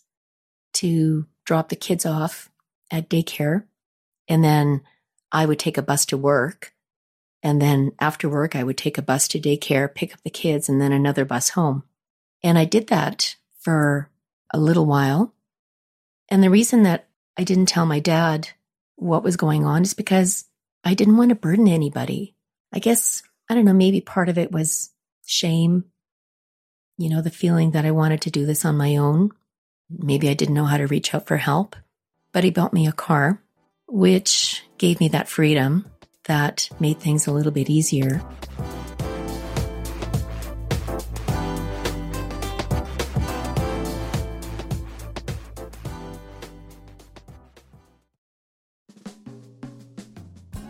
to 0.74 1.26
drop 1.44 1.70
the 1.70 1.76
kids 1.76 2.06
off 2.06 2.52
at 2.88 3.08
daycare. 3.08 3.64
And 4.28 4.44
then 4.44 4.82
I 5.32 5.46
would 5.46 5.58
take 5.58 5.78
a 5.78 5.82
bus 5.82 6.04
to 6.06 6.16
work. 6.16 6.74
And 7.42 7.60
then 7.60 7.92
after 7.98 8.28
work, 8.28 8.54
I 8.54 8.62
would 8.62 8.76
take 8.76 8.98
a 8.98 9.02
bus 9.02 9.26
to 9.28 9.40
daycare, 9.40 9.92
pick 9.92 10.12
up 10.12 10.20
the 10.22 10.30
kids, 10.30 10.68
and 10.68 10.80
then 10.80 10.92
another 10.92 11.24
bus 11.24 11.50
home. 11.50 11.82
And 12.42 12.58
I 12.58 12.66
did 12.66 12.88
that 12.88 13.36
for 13.58 14.10
a 14.52 14.60
little 14.60 14.86
while. 14.86 15.34
And 16.28 16.42
the 16.42 16.50
reason 16.50 16.82
that 16.84 17.08
I 17.36 17.44
didn't 17.44 17.66
tell 17.66 17.86
my 17.86 17.98
dad 17.98 18.50
what 18.96 19.24
was 19.24 19.36
going 19.36 19.64
on 19.64 19.82
is 19.82 19.94
because 19.94 20.44
I 20.84 20.94
didn't 20.94 21.16
want 21.16 21.30
to 21.30 21.34
burden 21.34 21.66
anybody. 21.66 22.34
I 22.72 22.78
guess, 22.78 23.22
I 23.48 23.54
don't 23.54 23.64
know, 23.64 23.72
maybe 23.72 24.00
part 24.00 24.28
of 24.28 24.38
it 24.38 24.52
was 24.52 24.90
shame, 25.24 25.84
you 26.98 27.08
know, 27.08 27.22
the 27.22 27.30
feeling 27.30 27.72
that 27.72 27.84
I 27.84 27.90
wanted 27.90 28.20
to 28.22 28.30
do 28.30 28.46
this 28.46 28.64
on 28.64 28.76
my 28.76 28.96
own. 28.96 29.30
Maybe 29.90 30.28
I 30.28 30.34
didn't 30.34 30.54
know 30.54 30.64
how 30.64 30.76
to 30.76 30.86
reach 30.86 31.14
out 31.14 31.26
for 31.26 31.36
help. 31.36 31.76
But 32.32 32.44
he 32.44 32.50
bought 32.50 32.72
me 32.72 32.86
a 32.86 32.92
car, 32.92 33.42
which 33.86 34.62
gave 34.82 34.98
me 34.98 35.06
that 35.06 35.28
freedom 35.28 35.86
that 36.24 36.68
made 36.80 36.98
things 36.98 37.28
a 37.28 37.32
little 37.32 37.52
bit 37.52 37.70
easier. 37.70 38.20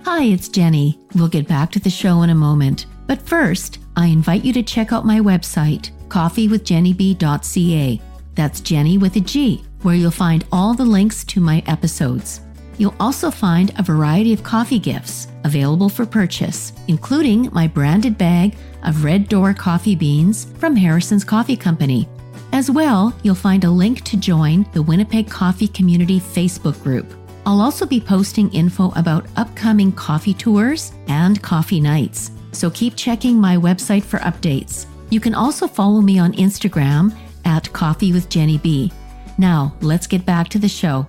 Hi, 0.04 0.24
it's 0.24 0.50
Genny. 0.50 0.98
We'll 1.14 1.28
get 1.28 1.48
back 1.48 1.72
to 1.72 1.80
the 1.80 1.88
show 1.88 2.20
in 2.20 2.28
a 2.28 2.34
moment. 2.34 2.84
But 3.06 3.22
first, 3.22 3.78
I 3.96 4.08
invite 4.08 4.44
you 4.44 4.52
to 4.52 4.62
check 4.62 4.92
out 4.92 5.06
my 5.06 5.20
website, 5.20 5.90
coffeewithgennyb.ca. 6.08 8.00
That's 8.34 8.60
Genny 8.60 9.00
with 9.00 9.16
a 9.16 9.20
G, 9.20 9.64
where 9.80 9.94
you'll 9.94 10.10
find 10.10 10.44
all 10.52 10.74
the 10.74 10.84
links 10.84 11.24
to 11.24 11.40
my 11.40 11.62
episodes. 11.66 12.42
You'll 12.78 12.94
also 12.98 13.30
find 13.30 13.72
a 13.78 13.82
variety 13.82 14.32
of 14.32 14.42
coffee 14.42 14.78
gifts 14.78 15.28
available 15.44 15.88
for 15.88 16.06
purchase, 16.06 16.72
including 16.88 17.48
my 17.52 17.66
branded 17.66 18.16
bag 18.18 18.56
of 18.82 19.04
Red 19.04 19.28
Door 19.28 19.54
coffee 19.54 19.94
beans 19.94 20.46
from 20.58 20.74
Harrison's 20.76 21.24
Coffee 21.24 21.56
Company. 21.56 22.08
As 22.52 22.70
well, 22.70 23.14
you'll 23.22 23.34
find 23.34 23.64
a 23.64 23.70
link 23.70 24.02
to 24.02 24.16
join 24.16 24.66
the 24.72 24.82
Winnipeg 24.82 25.30
Coffee 25.30 25.68
Community 25.68 26.20
Facebook 26.20 26.82
group. 26.82 27.12
I'll 27.46 27.60
also 27.60 27.86
be 27.86 28.00
posting 28.00 28.50
info 28.52 28.92
about 28.94 29.26
upcoming 29.36 29.90
coffee 29.92 30.34
tours 30.34 30.92
and 31.08 31.42
coffee 31.42 31.80
nights, 31.80 32.30
so 32.52 32.70
keep 32.70 32.94
checking 32.94 33.40
my 33.40 33.56
website 33.56 34.04
for 34.04 34.18
updates. 34.18 34.86
You 35.10 35.18
can 35.18 35.34
also 35.34 35.66
follow 35.66 36.00
me 36.00 36.18
on 36.18 36.32
Instagram 36.34 37.14
at 37.44 37.72
Coffee 37.72 38.12
with 38.12 38.28
Genny 38.28 38.62
B. 38.62 38.92
Now, 39.38 39.74
let's 39.80 40.06
get 40.06 40.24
back 40.24 40.48
to 40.50 40.58
the 40.58 40.68
show. 40.68 41.06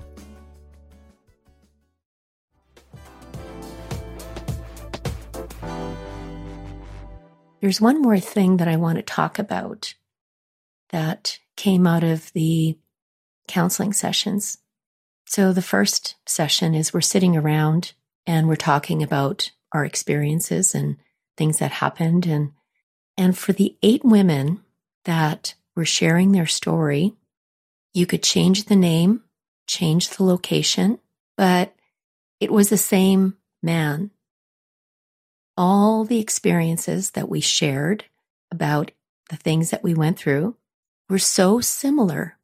There's 7.64 7.82
one 7.82 8.00
more 8.00 8.20
thing 8.20 8.58
that 8.58 8.68
I 8.68 8.76
want 8.76 8.98
to 8.98 9.02
talk 9.02 9.40
about 9.40 9.96
that 10.90 11.40
came 11.58 11.88
out 11.88 12.04
of 12.04 12.32
the 12.34 12.78
counseling 13.48 13.94
sessions 13.94 14.60
so 15.26 15.52
the 15.52 15.64
first 15.64 16.16
session 16.28 16.76
is 16.76 16.94
we're 16.94 17.02
sitting 17.02 17.36
around 17.36 17.94
and 18.28 18.48
we're 18.48 18.56
talking 18.56 19.02
about 19.02 19.52
our 19.72 19.84
experiences 19.84 20.76
and 20.76 20.98
things 21.38 21.58
that 21.58 21.72
happened 21.72 22.28
and 22.28 22.52
and 23.18 23.36
for 23.38 23.54
the 23.54 23.76
eight 23.82 24.06
women 24.06 24.62
that 25.06 25.56
were 25.76 25.86
sharing 25.86 26.32
their 26.32 26.46
story, 26.46 27.14
you 27.94 28.06
could 28.06 28.22
change 28.22 28.66
the 28.66 28.76
name, 28.76 29.22
change 29.68 30.10
the 30.10 30.24
location, 30.24 31.00
but 31.36 31.74
it 32.40 32.52
was 32.52 32.70
the 32.70 32.78
same 32.78 33.38
man. 33.64 34.12
All 35.56 36.04
the 36.04 36.20
experiences 36.20 37.12
that 37.12 37.30
we 37.30 37.40
shared 37.40 38.06
about 38.52 38.92
the 39.30 39.36
things 39.36 39.70
that 39.70 39.84
we 39.84 39.94
went 39.94 40.18
through 40.18 40.56
were 41.10 41.20
so 41.20 41.60
similar. 41.60 42.38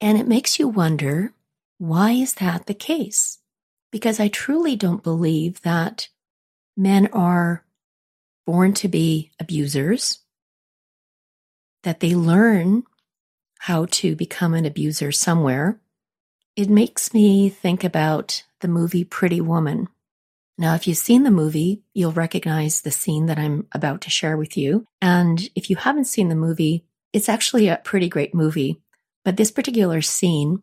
And 0.00 0.18
it 0.18 0.28
makes 0.28 0.58
you 0.58 0.68
wonder 0.68 1.32
why 1.78 2.12
is 2.12 2.34
that 2.34 2.66
the 2.66 2.74
case? 2.74 3.38
Because 3.90 4.18
I 4.20 4.28
truly 4.28 4.76
don't 4.76 5.02
believe 5.02 5.62
that 5.62 6.08
men 6.76 7.08
are 7.12 7.64
born 8.46 8.72
to 8.74 8.88
be 8.88 9.30
abusers, 9.38 10.20
that 11.82 12.00
they 12.00 12.14
learn 12.14 12.84
how 13.60 13.86
to 13.90 14.16
become 14.16 14.54
an 14.54 14.64
abuser 14.64 15.12
somewhere. 15.12 15.80
It 16.56 16.70
makes 16.70 17.12
me 17.12 17.48
think 17.48 17.84
about 17.84 18.44
the 18.60 18.68
movie 18.68 19.04
Pretty 19.04 19.40
Woman. 19.40 19.88
Now, 20.60 20.74
if 20.74 20.88
you've 20.88 20.98
seen 20.98 21.22
the 21.22 21.30
movie, 21.30 21.82
you'll 21.94 22.12
recognize 22.12 22.80
the 22.80 22.90
scene 22.90 23.26
that 23.26 23.38
I'm 23.38 23.68
about 23.72 24.00
to 24.02 24.10
share 24.10 24.36
with 24.36 24.56
you. 24.56 24.86
And 25.00 25.48
if 25.54 25.70
you 25.70 25.76
haven't 25.76 26.06
seen 26.06 26.28
the 26.28 26.34
movie, 26.34 26.84
it's 27.12 27.28
actually 27.28 27.68
a 27.68 27.80
pretty 27.84 28.08
great 28.08 28.34
movie. 28.34 28.82
But 29.24 29.36
this 29.36 29.52
particular 29.52 30.02
scene 30.02 30.62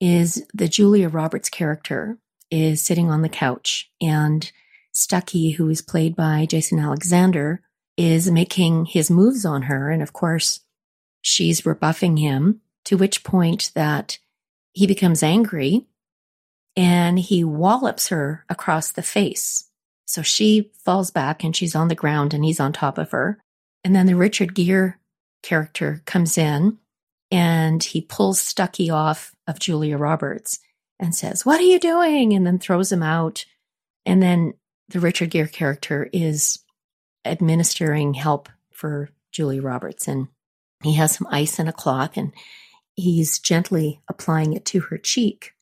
is 0.00 0.44
the 0.52 0.66
Julia 0.66 1.08
Roberts 1.08 1.48
character 1.48 2.18
is 2.50 2.82
sitting 2.82 3.10
on 3.10 3.22
the 3.22 3.28
couch 3.28 3.90
and 4.00 4.50
Stuckey, 4.92 5.54
who 5.54 5.68
is 5.68 5.82
played 5.82 6.16
by 6.16 6.46
Jason 6.46 6.80
Alexander, 6.80 7.62
is 7.96 8.30
making 8.30 8.86
his 8.86 9.10
moves 9.10 9.44
on 9.44 9.62
her. 9.62 9.90
And 9.90 10.02
of 10.02 10.12
course, 10.12 10.60
she's 11.22 11.64
rebuffing 11.64 12.16
him, 12.16 12.60
to 12.86 12.96
which 12.96 13.22
point 13.22 13.70
that 13.74 14.18
he 14.72 14.86
becomes 14.86 15.22
angry 15.22 15.86
and 16.76 17.18
he 17.18 17.44
wallops 17.44 18.08
her 18.08 18.44
across 18.48 18.92
the 18.92 19.02
face. 19.02 19.64
So 20.06 20.22
she 20.22 20.72
falls 20.84 21.10
back 21.10 21.44
and 21.44 21.54
she's 21.54 21.74
on 21.74 21.88
the 21.88 21.94
ground 21.94 22.34
and 22.34 22.44
he's 22.44 22.60
on 22.60 22.72
top 22.72 22.98
of 22.98 23.10
her. 23.12 23.38
And 23.84 23.94
then 23.94 24.06
the 24.06 24.16
Richard 24.16 24.54
Gere 24.54 24.94
character 25.42 26.02
comes 26.04 26.36
in 26.36 26.78
and 27.30 27.82
he 27.82 28.00
pulls 28.00 28.42
Stuckey 28.42 28.92
off 28.92 29.34
of 29.46 29.58
Julia 29.58 29.96
Roberts 29.96 30.58
and 30.98 31.14
says, 31.14 31.46
What 31.46 31.60
are 31.60 31.64
you 31.64 31.78
doing? 31.78 32.32
And 32.32 32.46
then 32.46 32.58
throws 32.58 32.90
him 32.90 33.02
out. 33.02 33.44
And 34.04 34.22
then 34.22 34.54
the 34.88 35.00
Richard 35.00 35.30
Gere 35.30 35.48
character 35.48 36.10
is 36.12 36.58
administering 37.24 38.14
help 38.14 38.48
for 38.72 39.10
Julia 39.30 39.62
Roberts. 39.62 40.08
And 40.08 40.28
he 40.82 40.94
has 40.94 41.12
some 41.14 41.28
ice 41.30 41.58
and 41.58 41.68
a 41.68 41.72
cloth 41.72 42.16
and 42.16 42.32
he's 42.94 43.38
gently 43.38 44.00
applying 44.08 44.52
it 44.52 44.64
to 44.66 44.80
her 44.80 44.98
cheek. 44.98 45.54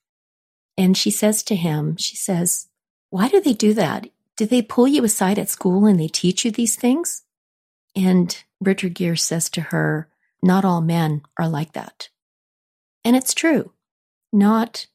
And 0.78 0.96
she 0.96 1.10
says 1.10 1.42
to 1.42 1.56
him, 1.56 1.96
She 1.98 2.16
says, 2.16 2.68
Why 3.10 3.28
do 3.28 3.40
they 3.40 3.52
do 3.52 3.74
that? 3.74 4.08
Do 4.36 4.46
they 4.46 4.62
pull 4.62 4.88
you 4.88 5.04
aside 5.04 5.38
at 5.38 5.50
school 5.50 5.84
and 5.84 6.00
they 6.00 6.08
teach 6.08 6.46
you 6.46 6.50
these 6.50 6.76
things? 6.76 7.24
And 7.94 8.42
Richard 8.60 8.94
Gere 8.94 9.16
says 9.16 9.50
to 9.50 9.60
her, 9.60 10.08
not 10.42 10.64
all 10.64 10.80
men 10.80 11.22
are 11.36 11.48
like 11.48 11.72
that. 11.72 12.10
And 13.04 13.16
it's 13.16 13.34
true. 13.34 13.72
Not 14.32 14.86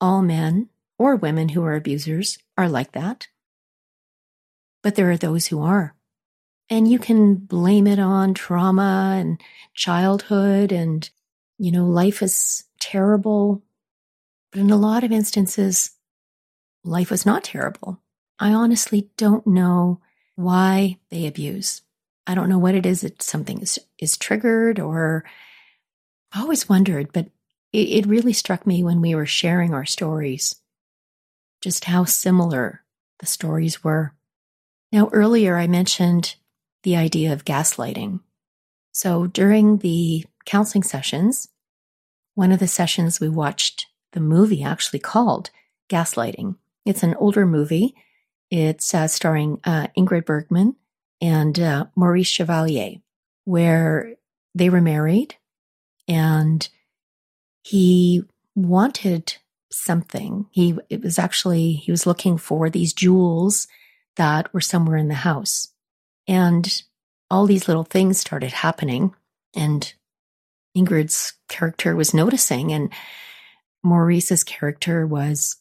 all 0.00 0.22
men 0.22 0.68
or 0.98 1.16
women 1.16 1.50
who 1.50 1.62
are 1.64 1.74
abusers 1.74 2.38
are 2.58 2.68
like 2.68 2.92
that. 2.92 3.28
But 4.82 4.96
there 4.96 5.10
are 5.10 5.16
those 5.16 5.46
who 5.46 5.62
are. 5.62 5.94
And 6.68 6.90
you 6.90 6.98
can 6.98 7.36
blame 7.36 7.86
it 7.86 7.98
on 7.98 8.34
trauma 8.34 9.16
and 9.18 9.40
childhood 9.74 10.72
and, 10.72 11.08
you 11.58 11.70
know, 11.70 11.86
life 11.86 12.22
is 12.22 12.64
terrible. 12.80 13.62
But 14.52 14.60
in 14.60 14.70
a 14.70 14.76
lot 14.76 15.02
of 15.02 15.10
instances, 15.10 15.90
life 16.84 17.10
was 17.10 17.26
not 17.26 17.42
terrible. 17.42 18.00
I 18.38 18.52
honestly 18.52 19.10
don't 19.16 19.46
know 19.46 20.00
why 20.36 20.98
they 21.10 21.26
abuse. 21.26 21.82
I 22.26 22.34
don't 22.34 22.48
know 22.48 22.58
what 22.58 22.74
it 22.74 22.86
is 22.86 23.00
that 23.00 23.22
something 23.22 23.60
is, 23.60 23.78
is 23.98 24.16
triggered 24.16 24.78
or 24.78 25.24
I 26.32 26.40
always 26.40 26.68
wondered, 26.68 27.12
but 27.12 27.26
it, 27.72 27.88
it 27.88 28.06
really 28.06 28.32
struck 28.32 28.66
me 28.66 28.84
when 28.84 29.00
we 29.00 29.14
were 29.14 29.26
sharing 29.26 29.74
our 29.74 29.86
stories 29.86 30.56
just 31.62 31.84
how 31.84 32.04
similar 32.04 32.82
the 33.20 33.26
stories 33.26 33.82
were. 33.82 34.12
Now, 34.90 35.08
earlier 35.12 35.56
I 35.56 35.66
mentioned 35.66 36.34
the 36.82 36.96
idea 36.96 37.32
of 37.32 37.44
gaslighting. 37.44 38.20
So 38.90 39.28
during 39.28 39.78
the 39.78 40.26
counseling 40.44 40.82
sessions, 40.82 41.48
one 42.34 42.52
of 42.52 42.58
the 42.58 42.68
sessions 42.68 43.20
we 43.20 43.28
watched 43.28 43.86
the 44.12 44.20
movie 44.20 44.62
actually 44.62 44.98
called 44.98 45.50
Gaslighting. 45.90 46.56
It's 46.84 47.02
an 47.02 47.14
older 47.14 47.46
movie. 47.46 47.94
It's 48.50 48.94
uh, 48.94 49.08
starring 49.08 49.60
uh, 49.64 49.88
Ingrid 49.96 50.26
Bergman 50.26 50.76
and 51.20 51.58
uh, 51.58 51.86
Maurice 51.96 52.28
Chevalier, 52.28 52.96
where 53.44 54.14
they 54.54 54.68
were 54.68 54.80
married 54.80 55.36
and 56.08 56.68
he 57.62 58.24
wanted 58.54 59.36
something. 59.70 60.46
He 60.50 60.74
it 60.90 61.02
was 61.02 61.18
actually 61.18 61.72
he 61.72 61.90
was 61.90 62.06
looking 62.06 62.36
for 62.36 62.68
these 62.68 62.92
jewels 62.92 63.68
that 64.16 64.52
were 64.52 64.60
somewhere 64.60 64.96
in 64.96 65.08
the 65.08 65.14
house. 65.14 65.68
And 66.28 66.82
all 67.30 67.46
these 67.46 67.66
little 67.68 67.84
things 67.84 68.18
started 68.18 68.52
happening 68.52 69.14
and 69.54 69.92
Ingrid's 70.76 71.34
character 71.48 71.94
was 71.94 72.14
noticing 72.14 72.72
and 72.72 72.90
Maurice's 73.82 74.44
character 74.44 75.06
was 75.06 75.56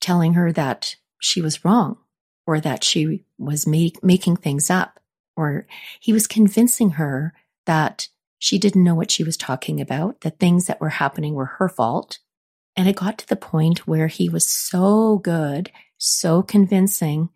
telling 0.00 0.34
her 0.34 0.52
that 0.52 0.96
she 1.20 1.40
was 1.40 1.64
wrong 1.64 1.98
or 2.46 2.60
that 2.60 2.84
she 2.84 3.24
was 3.38 3.66
make, 3.66 4.02
making 4.02 4.36
things 4.36 4.70
up 4.70 5.00
or 5.36 5.66
he 6.00 6.12
was 6.12 6.26
convincing 6.26 6.90
her 6.90 7.34
that 7.66 8.08
she 8.38 8.58
didn't 8.58 8.84
know 8.84 8.94
what 8.94 9.10
she 9.10 9.24
was 9.24 9.36
talking 9.36 9.80
about, 9.80 10.20
that 10.22 10.38
things 10.38 10.66
that 10.66 10.80
were 10.80 10.90
happening 10.90 11.34
were 11.34 11.46
her 11.58 11.68
fault. 11.68 12.18
And 12.76 12.88
it 12.88 12.96
got 12.96 13.18
to 13.18 13.28
the 13.28 13.36
point 13.36 13.86
where 13.86 14.06
he 14.06 14.28
was 14.28 14.48
so 14.48 15.18
good, 15.18 15.70
so 15.98 16.42
convincing 16.42 17.30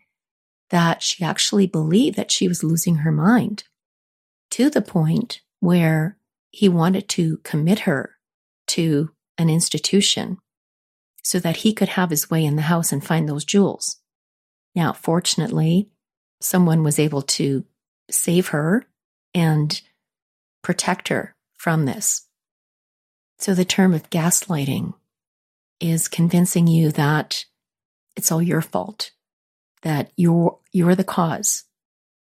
that 0.69 1.03
she 1.03 1.25
actually 1.25 1.67
believed 1.67 2.17
that 2.17 2.31
she 2.31 2.47
was 2.47 2.63
losing 2.63 2.97
her 2.97 3.13
mind 3.13 3.65
to 4.51 4.71
the 4.71 4.83
point 4.83 5.41
where 5.61 6.17
he 6.51 6.69
wanted 6.69 7.09
to 7.09 7.39
commit 7.39 7.81
her 7.81 8.17
to 8.69 9.11
an 9.41 9.49
institution 9.49 10.39
so 11.23 11.39
that 11.39 11.59
he 11.59 11.73
could 11.73 11.89
have 11.89 12.11
his 12.11 12.31
way 12.31 12.45
in 12.45 12.57
the 12.57 12.63
house 12.63 12.93
and 12.93 13.05
find 13.05 13.29
those 13.29 13.45
jewels. 13.45 13.97
Now, 14.75 14.93
fortunately, 14.93 15.89
someone 16.41 16.83
was 16.83 16.99
able 16.99 17.23
to 17.23 17.65
save 18.11 18.49
her 18.49 18.87
and 19.35 19.81
protect 20.63 21.09
her 21.09 21.35
from 21.55 21.85
this. 21.85 22.27
So 23.39 23.55
the 23.55 23.65
term 23.65 23.95
of 23.95 24.11
gaslighting 24.11 24.95
is 25.81 26.09
convincing 26.09 26.67
you 26.67 26.91
that 26.93 27.47
it's 28.17 28.31
all 28.31 28.43
your 28.43 28.61
fault, 28.61 29.13
that 29.83 30.11
you're, 30.17 30.59
you're 30.73 30.95
the 30.95 31.05
cause. 31.05 31.65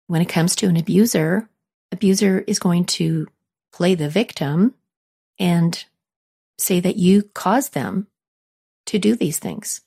When 0.07 0.21
it 0.21 0.29
comes 0.29 0.55
to 0.57 0.67
an 0.67 0.77
abuser, 0.77 1.49
abuser 1.91 2.39
is 2.47 2.59
going 2.59 2.85
to 2.85 3.27
play 3.73 3.95
the 3.95 4.09
victim 4.09 4.75
and 5.39 5.83
say 6.63 6.79
that 6.79 6.95
you 6.95 7.23
caused 7.33 7.73
them 7.73 8.07
to 8.85 8.97
do 8.97 9.15
these 9.15 9.37
things. 9.37 9.81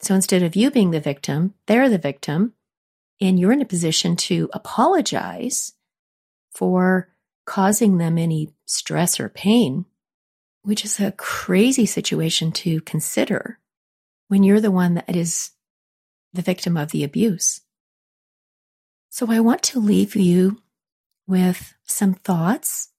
So 0.00 0.14
instead 0.14 0.42
of 0.42 0.56
you 0.56 0.70
being 0.70 0.90
the 0.90 1.00
victim, 1.00 1.54
they're 1.66 1.88
the 1.88 1.98
victim, 1.98 2.54
and 3.20 3.38
you're 3.38 3.52
in 3.52 3.62
a 3.62 3.66
position 3.66 4.16
to 4.16 4.50
apologize 4.52 5.74
for 6.52 7.08
causing 7.46 7.98
them 7.98 8.18
any 8.18 8.52
stress 8.64 9.20
or 9.20 9.28
pain, 9.28 9.84
which 10.62 10.84
is 10.84 10.98
a 10.98 11.12
crazy 11.12 11.86
situation 11.86 12.50
to 12.52 12.80
consider 12.80 13.58
when 14.28 14.42
you're 14.42 14.60
the 14.60 14.70
one 14.70 14.94
that 14.94 15.16
is 15.16 15.50
the 16.32 16.42
victim 16.42 16.76
of 16.76 16.90
the 16.90 17.04
abuse. 17.04 17.60
So 19.10 19.30
I 19.30 19.40
want 19.40 19.62
to 19.64 19.80
leave 19.80 20.16
you 20.16 20.62
with 21.26 21.74
some 21.84 22.14
thoughts 22.14 22.90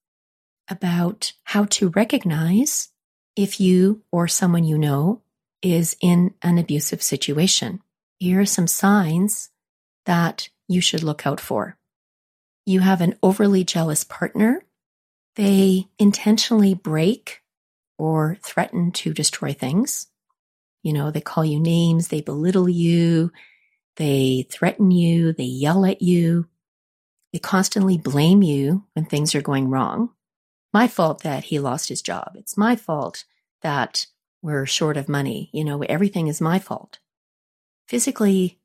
about 0.69 1.33
how 1.43 1.65
to 1.65 1.89
recognize 1.89 2.90
if 3.35 3.59
you 3.59 4.03
or 4.11 4.27
someone 4.27 4.63
you 4.63 4.77
know 4.77 5.21
is 5.61 5.95
in 6.01 6.33
an 6.41 6.57
abusive 6.57 7.01
situation. 7.01 7.81
Here 8.19 8.41
are 8.41 8.45
some 8.45 8.67
signs 8.67 9.49
that 10.05 10.49
you 10.67 10.81
should 10.81 11.03
look 11.03 11.25
out 11.25 11.39
for. 11.39 11.77
You 12.65 12.81
have 12.81 13.01
an 13.01 13.17
overly 13.23 13.63
jealous 13.63 14.03
partner. 14.03 14.63
They 15.35 15.87
intentionally 15.97 16.73
break 16.73 17.41
or 17.97 18.37
threaten 18.43 18.91
to 18.91 19.13
destroy 19.13 19.53
things. 19.53 20.07
You 20.83 20.93
know, 20.93 21.11
they 21.11 21.21
call 21.21 21.45
you 21.45 21.59
names, 21.59 22.07
they 22.07 22.21
belittle 22.21 22.67
you, 22.67 23.31
they 23.97 24.47
threaten 24.49 24.89
you, 24.89 25.33
they 25.33 25.43
yell 25.43 25.85
at 25.85 26.01
you, 26.01 26.47
they 27.33 27.39
constantly 27.39 27.97
blame 27.97 28.41
you 28.41 28.85
when 28.93 29.05
things 29.05 29.35
are 29.35 29.41
going 29.41 29.69
wrong 29.69 30.09
my 30.73 30.87
fault 30.87 31.23
that 31.23 31.45
he 31.45 31.59
lost 31.59 31.89
his 31.89 32.01
job. 32.01 32.33
It's 32.35 32.57
my 32.57 32.75
fault 32.75 33.25
that 33.61 34.07
we're 34.41 34.65
short 34.65 34.97
of 34.97 35.09
money. 35.09 35.49
You 35.53 35.63
know, 35.63 35.81
everything 35.83 36.27
is 36.27 36.41
my 36.41 36.59
fault. 36.59 36.99
Physically 37.87 38.59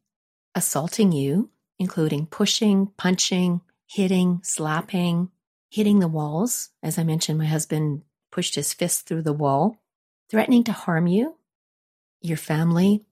assaulting 0.55 1.13
you, 1.13 1.51
including 1.79 2.27
pushing, 2.27 2.89
punching, 2.97 3.61
hitting, 3.87 4.41
slapping, 4.43 5.31
hitting 5.71 5.99
the 5.99 6.09
walls. 6.09 6.71
As 6.83 6.99
I 6.99 7.05
mentioned, 7.05 7.39
my 7.39 7.47
husband 7.47 8.03
pushed 8.31 8.55
his 8.55 8.73
fist 8.73 9.07
through 9.07 9.23
the 9.23 9.33
wall, 9.33 9.77
threatening 10.31 10.65
to 10.65 10.73
harm 10.73 11.07
you, 11.07 11.37
your 12.21 12.37
family, 12.37 13.05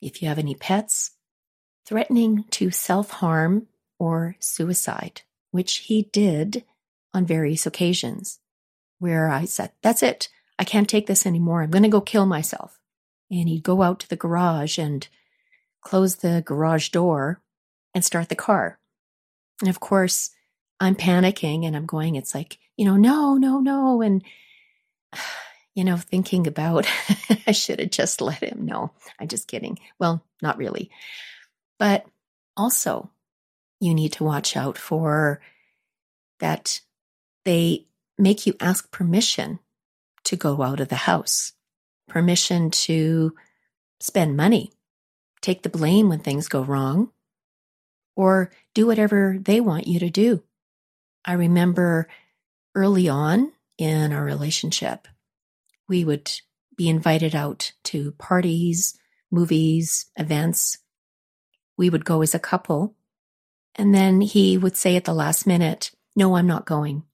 if 0.00 0.22
you 0.22 0.28
have 0.28 0.38
any 0.38 0.54
pets, 0.54 1.12
threatening 1.84 2.44
to 2.50 2.70
self 2.70 3.10
harm 3.10 3.66
or 3.98 4.36
suicide, 4.38 5.22
which 5.50 5.78
he 5.78 6.02
did 6.12 6.64
on 7.18 7.26
various 7.26 7.66
occasions 7.66 8.38
where 9.00 9.28
I 9.28 9.44
said, 9.44 9.72
That's 9.82 10.02
it. 10.02 10.28
I 10.58 10.64
can't 10.64 10.88
take 10.88 11.06
this 11.06 11.26
anymore. 11.26 11.62
I'm 11.62 11.70
going 11.70 11.82
to 11.82 11.88
go 11.88 12.00
kill 12.00 12.26
myself. 12.26 12.78
And 13.30 13.48
he'd 13.48 13.62
go 13.62 13.82
out 13.82 14.00
to 14.00 14.08
the 14.08 14.16
garage 14.16 14.78
and 14.78 15.06
close 15.82 16.16
the 16.16 16.42
garage 16.46 16.88
door 16.88 17.42
and 17.94 18.04
start 18.04 18.28
the 18.28 18.36
car. 18.36 18.78
And 19.60 19.68
of 19.68 19.80
course, 19.80 20.30
I'm 20.80 20.94
panicking 20.94 21.66
and 21.66 21.76
I'm 21.76 21.86
going, 21.86 22.14
it's 22.14 22.34
like, 22.34 22.58
you 22.76 22.84
know, 22.84 22.96
no, 22.96 23.34
no, 23.34 23.60
no. 23.60 24.00
And, 24.00 24.22
you 25.74 25.84
know, 25.84 25.96
thinking 25.96 26.46
about, 26.46 26.88
I 27.46 27.52
should 27.52 27.80
have 27.80 27.90
just 27.90 28.20
let 28.20 28.42
him 28.42 28.64
know. 28.64 28.92
I'm 29.20 29.28
just 29.28 29.48
kidding. 29.48 29.78
Well, 29.98 30.24
not 30.40 30.56
really. 30.56 30.90
But 31.78 32.06
also, 32.56 33.10
you 33.80 33.94
need 33.94 34.12
to 34.14 34.24
watch 34.24 34.56
out 34.56 34.78
for 34.78 35.40
that 36.40 36.80
they 37.48 37.86
make 38.18 38.46
you 38.46 38.52
ask 38.60 38.92
permission 38.92 39.58
to 40.22 40.36
go 40.36 40.60
out 40.60 40.80
of 40.80 40.90
the 40.90 40.96
house, 40.96 41.52
permission 42.06 42.70
to 42.70 43.34
spend 44.00 44.36
money, 44.36 44.70
take 45.40 45.62
the 45.62 45.70
blame 45.70 46.10
when 46.10 46.18
things 46.18 46.46
go 46.46 46.60
wrong, 46.62 47.10
or 48.14 48.52
do 48.74 48.86
whatever 48.86 49.38
they 49.40 49.62
want 49.62 49.86
you 49.86 49.98
to 49.98 50.10
do. 50.10 50.42
I 51.24 51.32
remember 51.32 52.06
early 52.74 53.08
on 53.08 53.50
in 53.78 54.12
our 54.12 54.24
relationship, 54.24 55.08
we 55.88 56.04
would 56.04 56.30
be 56.76 56.90
invited 56.90 57.34
out 57.34 57.72
to 57.84 58.12
parties, 58.18 58.98
movies, 59.30 60.04
events. 60.16 60.76
We 61.78 61.88
would 61.88 62.04
go 62.04 62.20
as 62.20 62.34
a 62.34 62.38
couple. 62.38 62.94
And 63.74 63.94
then 63.94 64.20
he 64.20 64.58
would 64.58 64.76
say 64.76 64.96
at 64.96 65.06
the 65.06 65.14
last 65.14 65.46
minute, 65.46 65.92
No, 66.14 66.36
I'm 66.36 66.46
not 66.46 66.66
going. 66.66 67.04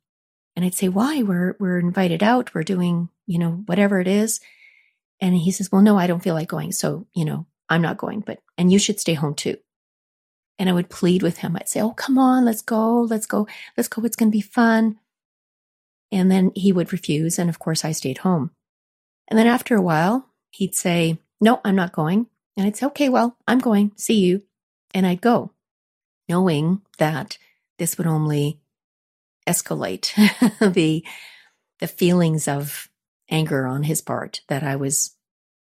And 0.57 0.65
I'd 0.65 0.75
say, 0.75 0.89
why? 0.89 1.23
We're, 1.23 1.57
we're 1.59 1.79
invited 1.79 2.23
out. 2.23 2.55
We're 2.55 2.63
doing, 2.63 3.09
you 3.27 3.39
know, 3.39 3.63
whatever 3.67 4.01
it 4.01 4.07
is. 4.07 4.41
And 5.21 5.35
he 5.35 5.51
says, 5.51 5.71
well, 5.71 5.83
no, 5.83 5.99
I 5.99 6.07
don't 6.07 6.23
feel 6.23 6.35
like 6.35 6.49
going. 6.49 6.73
So, 6.73 7.07
you 7.15 7.25
know, 7.25 7.47
I'm 7.69 7.83
not 7.83 7.99
going, 7.99 8.21
but, 8.21 8.41
and 8.59 8.71
you 8.71 8.79
should 8.79 9.01
stay 9.01 9.15
home 9.15 9.35
too. 9.35 9.57
And 10.59 10.69
I 10.69 10.73
would 10.73 10.91
plead 10.91 11.23
with 11.23 11.39
him. 11.39 11.57
I'd 11.57 11.69
say, 11.69 11.81
oh, 11.81 11.91
come 11.91 12.19
on, 12.19 12.45
let's 12.45 12.63
go. 12.63 13.03
Let's 13.03 13.27
go. 13.27 13.49
Let's 13.77 13.89
go. 13.89 14.05
It's 14.05 14.17
going 14.17 14.31
to 14.31 14.37
be 14.37 14.41
fun. 14.41 14.99
And 16.13 16.31
then 16.31 16.53
he 16.55 16.73
would 16.73 16.93
refuse. 16.93 17.39
And 17.39 17.51
of 17.51 17.59
course, 17.59 17.85
I 17.85 17.93
stayed 17.93 18.19
home. 18.19 18.53
And 19.29 19.39
then 19.39 19.47
after 19.47 19.75
a 19.75 19.83
while, 19.83 20.29
he'd 20.51 20.75
say, 20.75 21.19
no, 21.41 21.61
I'm 21.65 21.75
not 21.75 21.93
going. 21.93 22.27
And 22.57 22.67
I'd 22.67 22.77
say, 22.77 22.87
okay, 22.87 23.09
well, 23.09 23.37
I'm 23.49 23.59
going. 23.59 23.93
See 23.97 24.21
you. 24.21 24.43
And 24.93 25.07
I'd 25.07 25.21
go, 25.21 25.51
knowing 26.29 26.83
that 26.99 27.39
this 27.79 27.99
would 27.99 28.07
only 28.07 28.61
escalate 29.47 30.13
the 30.75 31.05
the 31.81 31.87
feelings 31.87 32.49
of 32.49 32.89
anger 33.31 33.67
on 33.67 33.83
his 33.83 34.01
part 34.01 34.41
that 34.49 34.63
I 34.63 34.77
was 34.77 35.15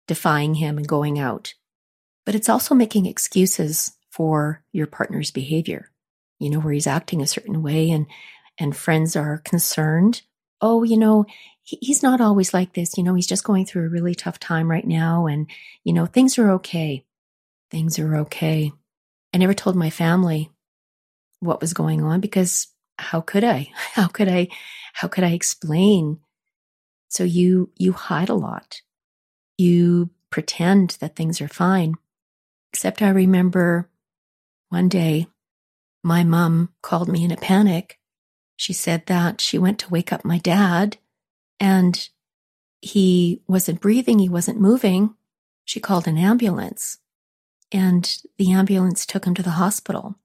defying 0.08 0.56
him 0.56 0.78
and 0.78 0.88
going 0.88 1.20
out. 1.20 1.54
But 2.26 2.36
it's 2.36 2.50
also 2.50 2.76
making 2.76 3.06
excuses 3.06 3.94
for 4.12 4.64
your 4.72 4.88
partner's 4.88 5.32
behavior. 5.32 5.92
You 6.40 6.50
know, 6.50 6.60
where 6.60 6.74
he's 6.74 6.88
acting 6.88 7.22
a 7.22 7.28
certain 7.28 7.62
way 7.64 7.90
and 7.90 8.06
and 8.58 8.76
friends 8.76 9.16
are 9.16 9.40
concerned. 9.40 10.22
Oh, 10.62 10.84
you 10.84 10.98
know, 10.98 11.26
he, 11.64 11.78
he's 11.82 12.04
not 12.04 12.22
always 12.22 12.54
like 12.54 12.74
this. 12.74 12.98
You 12.98 13.04
know, 13.04 13.16
he's 13.16 13.28
just 13.28 13.44
going 13.44 13.66
through 13.66 13.86
a 13.86 13.90
really 13.90 14.16
tough 14.16 14.40
time 14.40 14.70
right 14.70 14.86
now 14.86 15.26
and 15.26 15.50
you 15.84 15.94
know, 15.94 16.06
things 16.06 16.38
are 16.38 16.52
okay. 16.52 17.06
Things 17.72 17.98
are 17.98 18.16
okay. 18.18 18.72
I 19.34 19.38
never 19.38 19.54
told 19.54 19.76
my 19.76 19.90
family 19.90 20.52
what 21.40 21.60
was 21.60 21.74
going 21.74 22.04
on 22.04 22.20
because 22.20 22.68
how 22.98 23.22
could 23.22 23.44
I? 23.44 23.72
How 23.94 24.08
could 24.08 24.28
I 24.28 24.48
how 24.94 25.08
could 25.08 25.24
I 25.24 25.32
explain? 25.32 26.20
So 27.10 27.24
you 27.24 27.72
you 27.78 27.94
hide 27.94 28.30
a 28.30 28.36
lot. 28.36 28.82
You 29.58 30.10
pretend 30.30 30.98
that 31.00 31.16
things 31.16 31.42
are 31.42 31.48
fine. 31.48 31.96
Except 32.72 33.02
I 33.02 33.10
remember 33.10 33.90
one 34.70 34.90
day 34.90 35.28
my 36.04 36.24
mom 36.24 36.70
called 36.82 37.08
me 37.08 37.24
in 37.24 37.32
a 37.32 37.38
panic. 37.38 38.00
She 38.56 38.74
said 38.74 39.06
that 39.08 39.42
she 39.42 39.58
went 39.58 39.80
to 39.80 39.90
wake 39.90 40.12
up 40.12 40.26
my 40.26 40.38
dad 40.38 40.98
and 41.60 42.10
he 42.82 43.42
wasn't 43.48 43.82
breathing, 43.82 44.20
he 44.20 44.30
wasn't 44.30 44.60
moving. 44.60 45.16
She 45.66 45.80
called 45.80 46.08
an 46.08 46.18
ambulance 46.18 46.98
and 47.72 48.18
the 48.38 48.52
ambulance 48.52 49.06
took 49.06 49.26
him 49.26 49.34
to 49.36 49.44
the 49.44 49.52
hospital. 49.52 50.16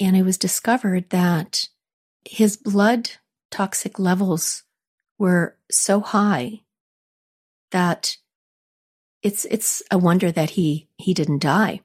And 0.00 0.16
it 0.16 0.22
was 0.22 0.38
discovered 0.38 1.10
that 1.10 1.68
his 2.24 2.56
blood 2.56 3.10
toxic 3.50 3.98
levels 3.98 4.64
were 5.18 5.56
so 5.70 6.00
high 6.00 6.60
that 7.70 8.16
it's 9.22 9.44
it's 9.46 9.82
a 9.90 9.98
wonder 9.98 10.30
that 10.30 10.50
he 10.50 10.88
he 10.96 11.14
didn't 11.14 11.42
die. 11.42 11.80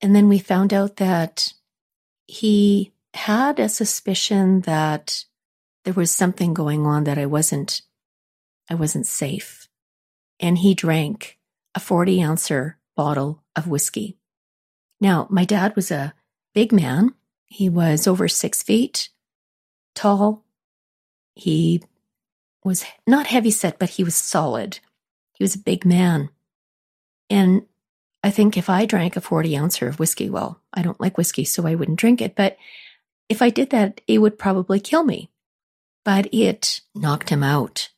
And 0.00 0.14
then 0.14 0.28
we 0.28 0.38
found 0.38 0.72
out 0.74 0.96
that 0.96 1.54
he 2.26 2.92
had 3.14 3.60
a 3.60 3.68
suspicion 3.68 4.62
that 4.62 5.24
there 5.84 5.94
was 5.94 6.10
something 6.10 6.54
going 6.54 6.86
on 6.86 7.04
that 7.04 7.18
I 7.18 7.26
wasn't 7.26 7.82
I 8.68 8.74
wasn't 8.74 9.06
safe. 9.06 9.68
And 10.40 10.58
he 10.58 10.74
drank 10.74 11.38
a 11.74 11.80
40 11.80 12.22
ouncer 12.22 12.78
bottle 12.96 13.42
of 13.54 13.68
whiskey. 13.68 14.18
Now, 15.00 15.26
my 15.30 15.44
dad 15.44 15.76
was 15.76 15.90
a 15.90 16.14
big 16.54 16.72
man. 16.72 17.14
He 17.46 17.68
was 17.68 18.06
over 18.06 18.28
six 18.28 18.62
feet 18.62 19.10
tall. 19.94 20.44
He 21.34 21.82
was 22.64 22.84
not 23.06 23.26
heavy 23.26 23.50
set, 23.50 23.78
but 23.78 23.90
he 23.90 24.04
was 24.04 24.14
solid. 24.14 24.80
He 25.34 25.44
was 25.44 25.54
a 25.54 25.60
big 25.60 25.84
man. 25.84 26.30
And 27.28 27.66
I 28.22 28.30
think 28.30 28.56
if 28.56 28.70
I 28.70 28.86
drank 28.86 29.16
a 29.16 29.20
40 29.20 29.56
ouncer 29.56 29.88
of 29.88 29.98
whiskey, 29.98 30.30
well, 30.30 30.60
I 30.72 30.82
don't 30.82 31.00
like 31.00 31.18
whiskey, 31.18 31.44
so 31.44 31.66
I 31.66 31.74
wouldn't 31.74 31.98
drink 31.98 32.20
it. 32.20 32.34
But 32.34 32.56
if 33.28 33.42
I 33.42 33.50
did 33.50 33.70
that, 33.70 34.00
it 34.06 34.18
would 34.18 34.38
probably 34.38 34.80
kill 34.80 35.04
me. 35.04 35.30
But 36.04 36.32
it 36.32 36.80
knocked 36.94 37.30
him 37.30 37.42
out. 37.42 37.90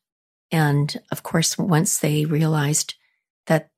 And 0.50 1.00
of 1.10 1.22
course, 1.22 1.58
once 1.58 1.98
they 1.98 2.24
realized 2.24 2.94
that 3.46 3.70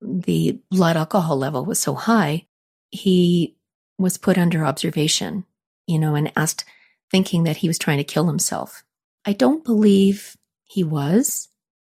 the 0.00 0.60
blood 0.70 0.96
alcohol 0.96 1.36
level 1.36 1.64
was 1.64 1.80
so 1.80 1.94
high, 1.94 2.46
he 2.90 3.56
was 3.98 4.18
put 4.18 4.38
under 4.38 4.64
observation, 4.64 5.44
you 5.86 5.98
know, 5.98 6.14
and 6.14 6.32
asked, 6.36 6.64
thinking 7.10 7.44
that 7.44 7.58
he 7.58 7.68
was 7.68 7.78
trying 7.78 7.98
to 7.98 8.04
kill 8.04 8.26
himself. 8.26 8.82
I 9.24 9.32
don't 9.32 9.64
believe 9.64 10.36
he 10.64 10.82
was. 10.82 11.48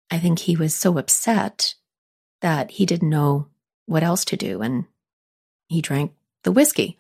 I 0.10 0.20
think 0.20 0.40
he 0.40 0.56
was 0.56 0.74
so 0.74 0.98
upset 0.98 1.76
that 2.42 2.72
he 2.72 2.86
didn't 2.86 3.10
know 3.10 3.48
what 3.86 4.04
else 4.04 4.24
to 4.26 4.38
do 4.38 4.62
and 4.62 4.86
he 5.68 5.82
drank 5.82 6.14
the 6.44 6.52
whiskey 6.52 6.98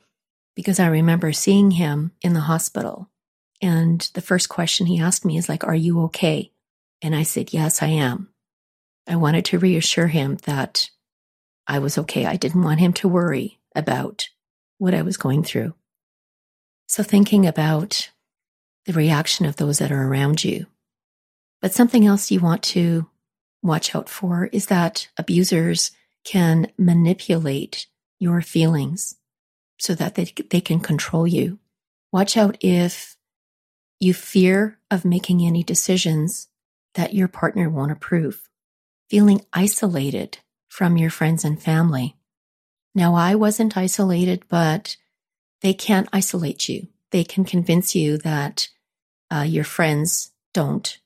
because 0.56 0.80
I 0.80 0.88
remember 0.88 1.32
seeing 1.32 1.72
him 1.72 2.12
in 2.22 2.34
the 2.34 2.41
hospital 2.41 3.10
and 3.62 4.02
the 4.14 4.22
first 4.22 4.50
question 4.50 4.86
he 4.86 5.00
asked 5.00 5.26
me 5.26 5.38
is 5.38 5.50
like, 5.50 5.64
"Are 5.64 5.76
you 5.76 6.02
okay?" 6.04 6.52
And 7.02 7.16
I 7.16 7.24
said, 7.24 7.54
"Yes, 7.54 7.82
I 7.82 7.88
am." 7.88 8.30
I 9.08 9.16
wanted 9.16 9.45
to 9.45 9.60
reassure 9.60 10.08
him 10.08 10.38
that 10.43 10.89
I 11.68 11.80
was 11.80 11.97
okay. 11.97 12.26
I 12.26 12.36
didn't 12.36 12.64
want 12.64 12.80
him 12.80 12.93
to 12.93 13.08
worry 13.08 13.60
about 13.76 14.30
what 14.80 14.96
I 14.96 15.04
was 15.04 15.18
going 15.18 15.44
through. 15.44 15.76
So, 16.88 17.04
thinking 17.04 17.46
about 17.46 18.10
the 18.86 18.94
reaction 18.94 19.46
of 19.46 19.58
those 19.58 19.78
that 19.78 19.92
are 19.92 20.08
around 20.08 20.44
you. 20.44 20.66
But 21.62 21.74
something 21.74 22.08
else 22.08 22.32
you 22.32 22.40
want 22.40 22.64
to 22.64 23.08
watch 23.62 23.94
out 23.94 24.10
for 24.10 24.48
is 24.48 24.68
that 24.68 25.10
abusers 25.18 25.92
can 26.24 26.72
manipulate 26.78 27.86
your 28.20 28.42
feelings 28.42 29.16
so 29.78 29.94
that 29.96 30.16
they, 30.16 30.34
they 30.50 30.62
can 30.62 30.80
control 30.80 31.28
you. 31.28 31.60
Watch 32.12 32.36
out 32.36 32.58
if 32.62 33.16
you 34.00 34.14
fear 34.14 34.80
of 34.90 35.06
making 35.06 35.42
any 35.42 35.64
decisions 35.64 36.48
that 36.96 37.14
your 37.14 37.28
partner 37.28 37.70
won't 37.70 37.92
approve, 37.92 38.50
feeling 39.10 39.46
isolated 39.54 40.40
from 40.68 40.98
your 40.98 41.10
friends 41.10 41.46
and 41.46 41.62
family. 41.62 42.16
Now, 43.00 43.16
I 43.16 43.34
wasn't 43.36 43.78
isolated, 43.78 44.43
but 44.50 44.97
they 45.62 45.74
can't 45.74 46.10
isolate 46.12 46.68
you. 46.68 46.89
They 47.12 47.24
can 47.24 47.45
convince 47.45 47.95
you 47.95 48.18
that 48.18 48.68
uh, 49.32 49.45
your 49.47 49.64
friends 49.64 50.32
don't 50.54 51.00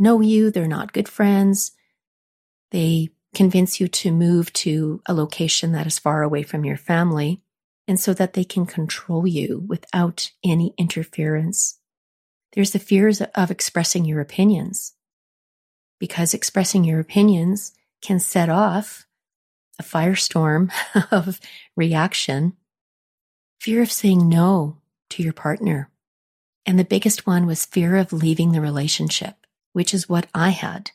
know 0.00 0.20
you, 0.20 0.50
they're 0.50 0.66
not 0.66 0.92
good 0.92 1.08
friends. 1.08 1.70
They 2.72 3.10
convince 3.36 3.78
you 3.78 3.86
to 3.86 4.10
move 4.10 4.52
to 4.54 5.00
a 5.06 5.14
location 5.14 5.70
that 5.70 5.86
is 5.86 5.96
far 5.96 6.24
away 6.24 6.42
from 6.42 6.64
your 6.64 6.76
family, 6.76 7.40
and 7.86 8.00
so 8.00 8.12
that 8.14 8.32
they 8.32 8.42
can 8.42 8.66
control 8.66 9.24
you 9.24 9.64
without 9.68 10.32
any 10.44 10.74
interference. 10.76 11.78
There's 12.54 12.72
the 12.72 12.80
fears 12.80 13.22
of 13.36 13.52
expressing 13.52 14.04
your 14.06 14.20
opinions, 14.20 14.94
because 16.00 16.34
expressing 16.34 16.82
your 16.82 16.98
opinions 16.98 17.70
can 18.00 18.18
set 18.18 18.48
off 18.48 19.06
a 19.78 19.82
firestorm 19.82 20.70
of 21.10 21.40
reaction. 21.76 22.54
Fear 23.60 23.82
of 23.82 23.92
saying 23.92 24.28
no 24.28 24.78
to 25.10 25.22
your 25.22 25.32
partner. 25.32 25.88
And 26.64 26.78
the 26.78 26.84
biggest 26.84 27.26
one 27.26 27.46
was 27.46 27.66
fear 27.66 27.96
of 27.96 28.12
leaving 28.12 28.52
the 28.52 28.60
relationship, 28.60 29.46
which 29.72 29.92
is 29.92 30.08
what 30.08 30.26
I 30.34 30.50
had. 30.50 30.92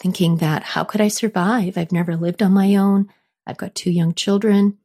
Thinking 0.00 0.36
that 0.36 0.62
how 0.62 0.84
could 0.84 1.00
I 1.00 1.08
survive? 1.08 1.76
I've 1.76 1.92
never 1.92 2.16
lived 2.16 2.42
on 2.42 2.52
my 2.52 2.76
own. 2.76 3.08
I've 3.46 3.56
got 3.56 3.74
two 3.74 3.90
young 3.90 4.14
children. 4.14 4.78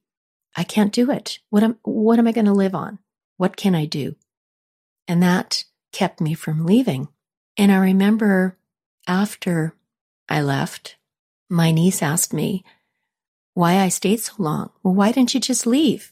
I 0.56 0.64
can't 0.64 0.94
do 0.94 1.12
it. 1.12 1.40
What 1.50 1.64
am, 1.64 1.78
what 1.84 2.20
am 2.20 2.28
I 2.28 2.32
going 2.32 2.46
to 2.46 2.54
live 2.54 2.74
on? 2.74 3.00
What 3.38 3.56
can 3.56 3.76
I 3.76 3.86
do? 3.86 4.16
And 5.08 5.22
that 5.22 5.66
kept 5.92 6.22
me 6.22 6.34
from 6.34 6.66
leaving. 6.66 7.10
And 7.58 7.72
I 7.72 7.78
remember 7.78 8.58
after 9.08 9.76
I 10.30 10.42
left, 10.42 10.98
my 11.50 11.72
niece 11.72 12.02
asked 12.02 12.34
me 12.34 12.64
why 13.54 13.78
I 13.78 13.90
stayed 13.90 14.20
so 14.20 14.34
long. 14.38 14.72
Well, 14.82 14.94
why 14.94 15.12
didn't 15.12 15.34
you 15.34 15.40
just 15.40 15.66
leave? 15.66 16.12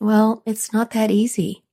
Well, 0.00 0.42
it's 0.44 0.72
not 0.72 0.90
that 0.90 1.10
easy. 1.10 1.64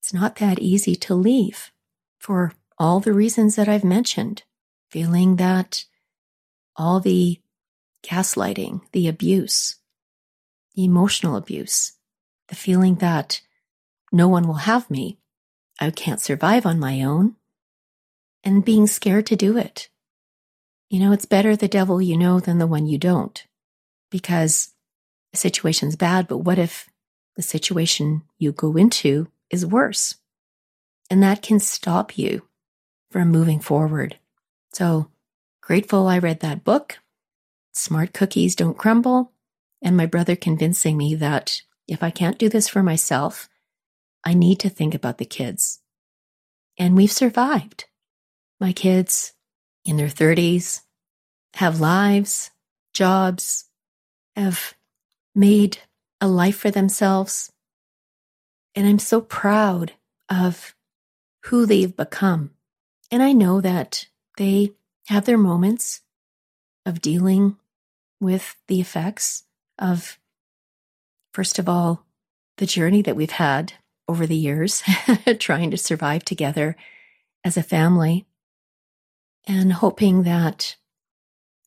It's 0.00 0.12
not 0.12 0.36
that 0.36 0.58
easy 0.58 0.94
to 0.96 1.14
leave 1.14 1.72
for 2.18 2.52
all 2.78 3.00
the 3.00 3.12
reasons 3.12 3.56
that 3.56 3.68
I've 3.68 3.84
mentioned. 3.84 4.42
Feeling 4.90 5.36
that 5.36 5.84
all 6.76 7.00
the 7.00 7.40
gaslighting, 8.04 8.82
the 8.92 9.08
abuse, 9.08 9.76
the 10.74 10.84
emotional 10.84 11.36
abuse, 11.36 11.92
the 12.48 12.54
feeling 12.54 12.96
that 12.96 13.40
no 14.10 14.28
one 14.28 14.46
will 14.46 14.54
have 14.54 14.90
me, 14.90 15.18
I 15.80 15.90
can't 15.90 16.20
survive 16.20 16.66
on 16.66 16.78
my 16.78 17.02
own, 17.02 17.36
and 18.44 18.64
being 18.64 18.86
scared 18.86 19.26
to 19.26 19.36
do 19.36 19.56
it. 19.56 19.88
You 20.90 21.00
know, 21.00 21.12
it's 21.12 21.24
better 21.24 21.56
the 21.56 21.68
devil 21.68 22.02
you 22.02 22.18
know 22.18 22.38
than 22.38 22.58
the 22.58 22.66
one 22.66 22.86
you 22.86 22.98
don't 22.98 23.46
because 24.12 24.70
the 25.32 25.38
situation's 25.38 25.96
bad, 25.96 26.28
but 26.28 26.38
what 26.38 26.58
if 26.58 26.88
the 27.34 27.42
situation 27.42 28.22
you 28.38 28.52
go 28.52 28.76
into 28.76 29.28
is 29.50 29.66
worse. 29.66 30.16
And 31.10 31.22
that 31.22 31.42
can 31.42 31.58
stop 31.58 32.16
you 32.16 32.46
from 33.10 33.28
moving 33.28 33.60
forward. 33.60 34.18
So 34.72 35.08
grateful 35.60 36.06
I 36.06 36.18
read 36.18 36.40
that 36.40 36.64
book, 36.64 36.98
Smart 37.72 38.12
Cookies 38.12 38.54
Don't 38.54 38.78
Crumble, 38.78 39.32
and 39.82 39.96
my 39.96 40.06
brother 40.06 40.36
convincing 40.36 40.96
me 40.96 41.14
that 41.16 41.62
if 41.88 42.02
I 42.02 42.10
can't 42.10 42.38
do 42.38 42.48
this 42.48 42.68
for 42.68 42.82
myself, 42.82 43.48
I 44.24 44.34
need 44.34 44.60
to 44.60 44.68
think 44.68 44.94
about 44.94 45.18
the 45.18 45.24
kids. 45.24 45.80
And 46.78 46.96
we've 46.96 47.12
survived. 47.12 47.86
My 48.60 48.72
kids 48.72 49.34
in 49.84 49.96
their 49.96 50.08
30s 50.08 50.82
have 51.54 51.80
lives, 51.80 52.50
jobs, 52.94 53.64
have 54.36 54.74
made 55.34 55.78
a 56.20 56.28
life 56.28 56.56
for 56.56 56.70
themselves. 56.70 57.52
And 58.74 58.86
I'm 58.86 58.98
so 58.98 59.20
proud 59.20 59.92
of 60.28 60.74
who 61.44 61.66
they've 61.66 61.94
become. 61.94 62.50
And 63.10 63.22
I 63.22 63.32
know 63.32 63.60
that 63.60 64.06
they 64.38 64.72
have 65.06 65.24
their 65.24 65.38
moments 65.38 66.00
of 66.86 67.00
dealing 67.00 67.56
with 68.20 68.56
the 68.68 68.80
effects 68.80 69.44
of, 69.78 70.18
first 71.32 71.58
of 71.58 71.68
all, 71.68 72.06
the 72.56 72.66
journey 72.66 73.02
that 73.02 73.16
we've 73.16 73.32
had 73.32 73.74
over 74.08 74.26
the 74.26 74.36
years, 74.36 74.82
trying 75.38 75.70
to 75.70 75.76
survive 75.76 76.24
together 76.24 76.76
as 77.44 77.56
a 77.56 77.62
family, 77.62 78.26
and 79.46 79.72
hoping 79.72 80.22
that 80.22 80.76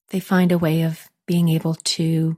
they 0.09 0.19
find 0.19 0.51
a 0.51 0.57
way 0.57 0.81
of 0.81 1.09
being 1.25 1.49
able 1.49 1.75
to 1.75 2.37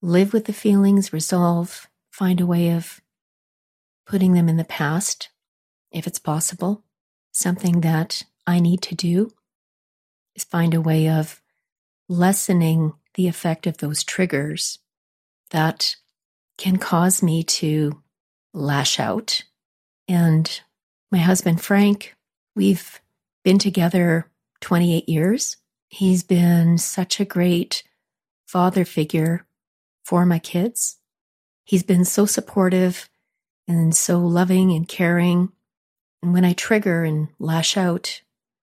live 0.00 0.32
with 0.32 0.44
the 0.44 0.52
feelings, 0.52 1.12
resolve, 1.12 1.88
find 2.10 2.40
a 2.40 2.46
way 2.46 2.70
of 2.70 3.00
putting 4.06 4.32
them 4.32 4.48
in 4.48 4.56
the 4.56 4.64
past, 4.64 5.28
if 5.90 6.06
it's 6.06 6.18
possible. 6.18 6.84
Something 7.32 7.80
that 7.82 8.24
I 8.46 8.60
need 8.60 8.82
to 8.82 8.94
do 8.94 9.32
is 10.34 10.44
find 10.44 10.74
a 10.74 10.80
way 10.80 11.08
of 11.08 11.40
lessening 12.08 12.94
the 13.14 13.28
effect 13.28 13.66
of 13.66 13.78
those 13.78 14.02
triggers 14.04 14.78
that 15.50 15.96
can 16.56 16.76
cause 16.76 17.22
me 17.22 17.42
to 17.42 18.02
lash 18.54 18.98
out. 18.98 19.42
And 20.06 20.60
my 21.10 21.18
husband, 21.18 21.60
Frank, 21.60 22.16
we've 22.54 23.00
been 23.44 23.58
together 23.58 24.30
28 24.60 25.08
years. 25.08 25.56
He's 25.88 26.22
been 26.22 26.78
such 26.78 27.20
a 27.20 27.24
great 27.24 27.82
father 28.46 28.84
figure 28.84 29.46
for 30.08 30.24
my 30.24 30.38
kids. 30.38 30.96
He's 31.64 31.82
been 31.82 32.06
so 32.06 32.24
supportive 32.24 33.10
and 33.68 33.94
so 33.94 34.18
loving 34.20 34.72
and 34.72 34.88
caring. 34.88 35.52
And 36.22 36.32
when 36.32 36.46
I 36.46 36.54
trigger 36.54 37.04
and 37.04 37.28
lash 37.38 37.76
out, 37.76 38.22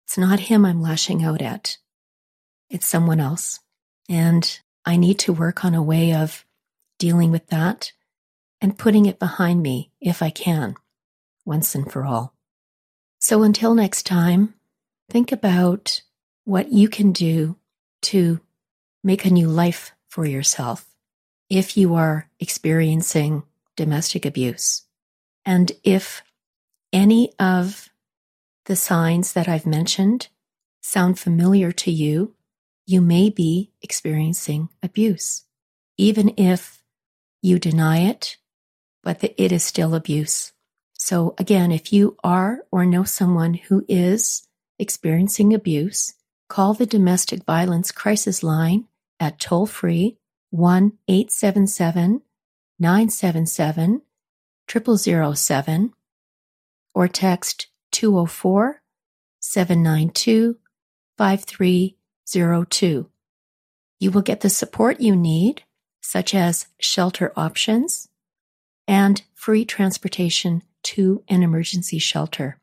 it's 0.06 0.18
not 0.18 0.40
him 0.40 0.64
I'm 0.64 0.82
lashing 0.82 1.26
out 1.26 1.42
at. 1.42 1.78
It's 2.70 2.88
someone 2.88 3.20
else. 3.20 3.60
And 4.08 4.58
I 4.86 4.96
need 4.96 5.20
to 5.20 5.34
work 5.34 5.66
on 5.66 5.76
a 5.76 5.84
way 5.84 6.14
of 6.14 6.46
dealing 7.00 7.32
with 7.32 7.48
that 7.48 7.92
and 8.62 8.78
putting 8.78 9.06
it 9.06 9.20
behind 9.20 9.62
me 9.62 9.92
if 10.00 10.24
I 10.24 10.30
can, 10.30 10.76
once 11.44 11.76
and 11.76 11.92
for 11.92 12.06
all. 12.06 12.34
So 13.20 13.44
until 13.44 13.76
next 13.76 14.04
time, 14.04 14.54
think 15.10 15.34
about 15.34 16.02
what 16.46 16.72
you 16.72 16.88
can 16.88 17.12
do 17.12 17.58
to 18.04 18.40
make 19.04 19.26
a 19.26 19.30
new 19.30 19.50
life 19.50 19.92
for 20.08 20.26
yourself 20.26 20.95
if 21.50 21.78
you 21.78 21.96
are 21.96 22.30
experiencing 22.40 23.44
domestic 23.76 24.26
abuse. 24.26 24.84
And 25.46 25.72
if 25.84 26.24
any 26.92 27.32
of 27.40 27.90
the 28.66 28.76
signs 28.76 29.34
that 29.34 29.48
I've 29.48 29.66
mentioned 29.66 30.30
sound 30.82 31.20
familiar 31.20 31.72
to 31.72 31.92
you, 31.92 32.36
you 32.88 33.02
may 33.02 33.30
be 33.30 33.72
experiencing 33.82 34.70
abuse, 34.82 35.44
even 35.98 36.34
if 36.38 36.84
you 37.42 37.60
deny 37.60 38.00
it, 38.00 38.38
but 39.04 39.24
it 39.24 39.52
is 39.52 39.64
still 39.64 39.94
abuse. 39.94 40.52
So 40.94 41.36
again, 41.38 41.72
if 41.72 41.94
you 41.94 42.18
are 42.24 42.62
or 42.72 42.86
know 42.86 43.04
someone 43.04 43.56
who 43.56 43.86
is 43.88 44.48
experiencing 44.80 45.54
abuse, 45.54 46.14
call 46.50 46.74
the 46.74 46.86
domestic 46.86 47.44
violence 47.44 47.92
crisis 47.92 48.42
line 48.42 48.86
at 49.20 49.40
toll 49.40 49.66
free 49.66 50.18
1 50.56 50.94
877 51.10 52.22
977 52.80 54.02
0007 55.36 55.94
or 56.94 57.08
text 57.10 57.68
204 57.92 58.82
792 59.42 60.58
5302. 61.18 63.10
You 64.00 64.12
will 64.12 64.22
get 64.22 64.40
the 64.40 64.50
support 64.50 65.02
you 65.02 65.16
need, 65.16 65.64
such 66.02 66.34
as 66.34 66.68
shelter 66.80 67.34
options 67.36 68.08
and 68.88 69.22
free 69.34 69.66
transportation 69.66 70.64
to 70.84 71.22
an 71.28 71.44
emergency 71.44 72.00
shelter. 72.00 72.60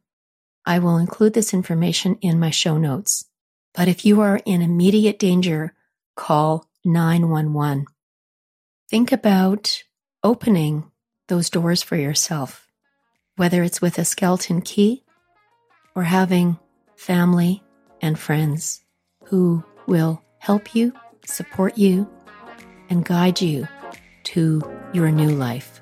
I 0.64 0.78
will 0.78 0.96
include 0.96 1.34
this 1.34 1.52
information 1.52 2.16
in 2.22 2.40
my 2.40 2.50
show 2.50 2.78
notes. 2.78 3.26
But 3.74 3.88
if 3.88 4.06
you 4.06 4.22
are 4.22 4.40
in 4.46 4.62
immediate 4.62 5.18
danger, 5.18 5.74
call 6.16 6.68
911. 6.84 7.86
Think 8.88 9.12
about 9.12 9.82
opening 10.22 10.90
those 11.28 11.50
doors 11.50 11.82
for 11.82 11.96
yourself, 11.96 12.66
whether 13.36 13.62
it's 13.62 13.80
with 13.80 13.98
a 13.98 14.04
skeleton 14.04 14.60
key 14.60 15.04
or 15.94 16.04
having 16.04 16.58
family 16.96 17.62
and 18.00 18.18
friends 18.18 18.82
who 19.24 19.64
will 19.86 20.22
help 20.38 20.74
you, 20.74 20.92
support 21.24 21.78
you, 21.78 22.08
and 22.90 23.04
guide 23.04 23.40
you 23.40 23.66
to 24.24 24.62
your 24.92 25.10
new 25.10 25.30
life. 25.30 25.80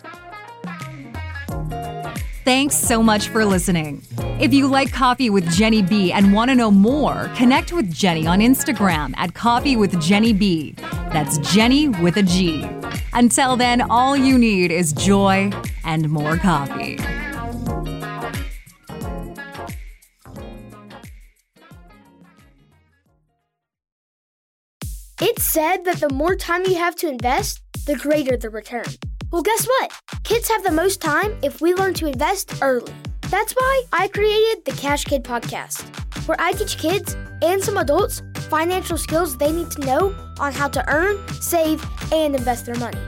Thanks 2.44 2.76
so 2.76 3.03
much 3.03 3.28
for 3.28 3.44
listening. 3.44 4.03
If 4.41 4.55
you 4.55 4.68
like 4.68 4.91
Coffee 4.91 5.28
with 5.28 5.45
Genny 5.49 5.86
B 5.86 6.12
and 6.12 6.32
want 6.32 6.49
to 6.51 6.55
know 6.55 6.70
more, 6.70 7.30
connect 7.36 7.74
with 7.74 7.93
Genny 7.93 8.26
on 8.26 8.38
Instagram 8.38 9.12
at 9.18 9.34
Coffee 9.34 9.76
with 9.76 9.93
Genny 9.97 10.32
B. 10.32 10.74
That's 11.12 11.36
Genny 11.41 11.88
with 12.03 12.16
a 12.16 12.22
G. 12.22 12.66
Until 13.12 13.55
then, 13.59 13.82
all 13.82 14.16
you 14.16 14.38
need 14.38 14.70
is 14.70 14.95
joy 14.95 15.51
and 15.84 16.09
more 16.09 16.38
coffee. 16.38 16.97
It's 25.20 25.43
said 25.43 25.84
that 25.84 26.01
the 26.01 26.09
more 26.14 26.34
time 26.34 26.62
you 26.64 26.76
have 26.76 26.97
to 26.97 27.09
invest, 27.11 27.61
the 27.84 27.95
greater 27.97 28.38
the 28.38 28.49
return. 28.49 28.86
Well, 29.30 29.43
guess 29.43 29.66
what? 29.66 29.93
Kids 30.24 30.49
have 30.49 30.64
the 30.64 30.72
most 30.72 31.03
time 31.03 31.38
if 31.43 31.61
we 31.61 31.74
learn 31.74 31.93
to 31.95 32.07
invest 32.07 32.55
early. 32.62 32.95
That's 33.31 33.53
why 33.53 33.85
I 33.93 34.09
created 34.09 34.64
the 34.64 34.72
Cash 34.72 35.05
Kid 35.05 35.22
podcast, 35.22 35.85
where 36.26 36.37
I 36.41 36.51
teach 36.51 36.76
kids 36.78 37.16
and 37.43 37.62
some 37.62 37.76
adults 37.76 38.22
financial 38.49 38.99
skills 38.99 39.37
they 39.37 39.53
need 39.53 39.70
to 39.70 39.87
know 39.87 40.16
on 40.41 40.53
how 40.53 40.66
to 40.66 40.85
earn, 40.93 41.16
save, 41.41 41.81
and 42.12 42.35
invest 42.35 42.66
their 42.66 42.74
money. 42.74 42.99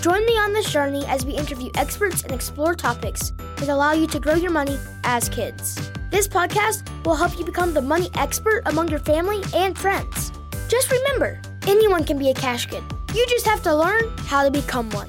Join 0.00 0.24
me 0.26 0.34
on 0.34 0.52
this 0.52 0.70
journey 0.70 1.04
as 1.06 1.26
we 1.26 1.32
interview 1.32 1.70
experts 1.74 2.22
and 2.22 2.30
explore 2.30 2.76
topics 2.76 3.32
that 3.56 3.68
allow 3.68 3.90
you 3.90 4.06
to 4.06 4.20
grow 4.20 4.34
your 4.34 4.52
money 4.52 4.78
as 5.02 5.28
kids. 5.28 5.90
This 6.08 6.28
podcast 6.28 6.88
will 7.04 7.16
help 7.16 7.36
you 7.36 7.44
become 7.44 7.74
the 7.74 7.82
money 7.82 8.10
expert 8.14 8.62
among 8.66 8.90
your 8.90 9.00
family 9.00 9.42
and 9.56 9.76
friends. 9.76 10.30
Just 10.68 10.92
remember, 10.92 11.40
anyone 11.66 12.04
can 12.04 12.16
be 12.16 12.30
a 12.30 12.34
cash 12.34 12.66
kid. 12.66 12.84
You 13.12 13.26
just 13.26 13.46
have 13.46 13.64
to 13.64 13.74
learn 13.74 14.16
how 14.18 14.44
to 14.44 14.52
become 14.52 14.88
one. 14.90 15.08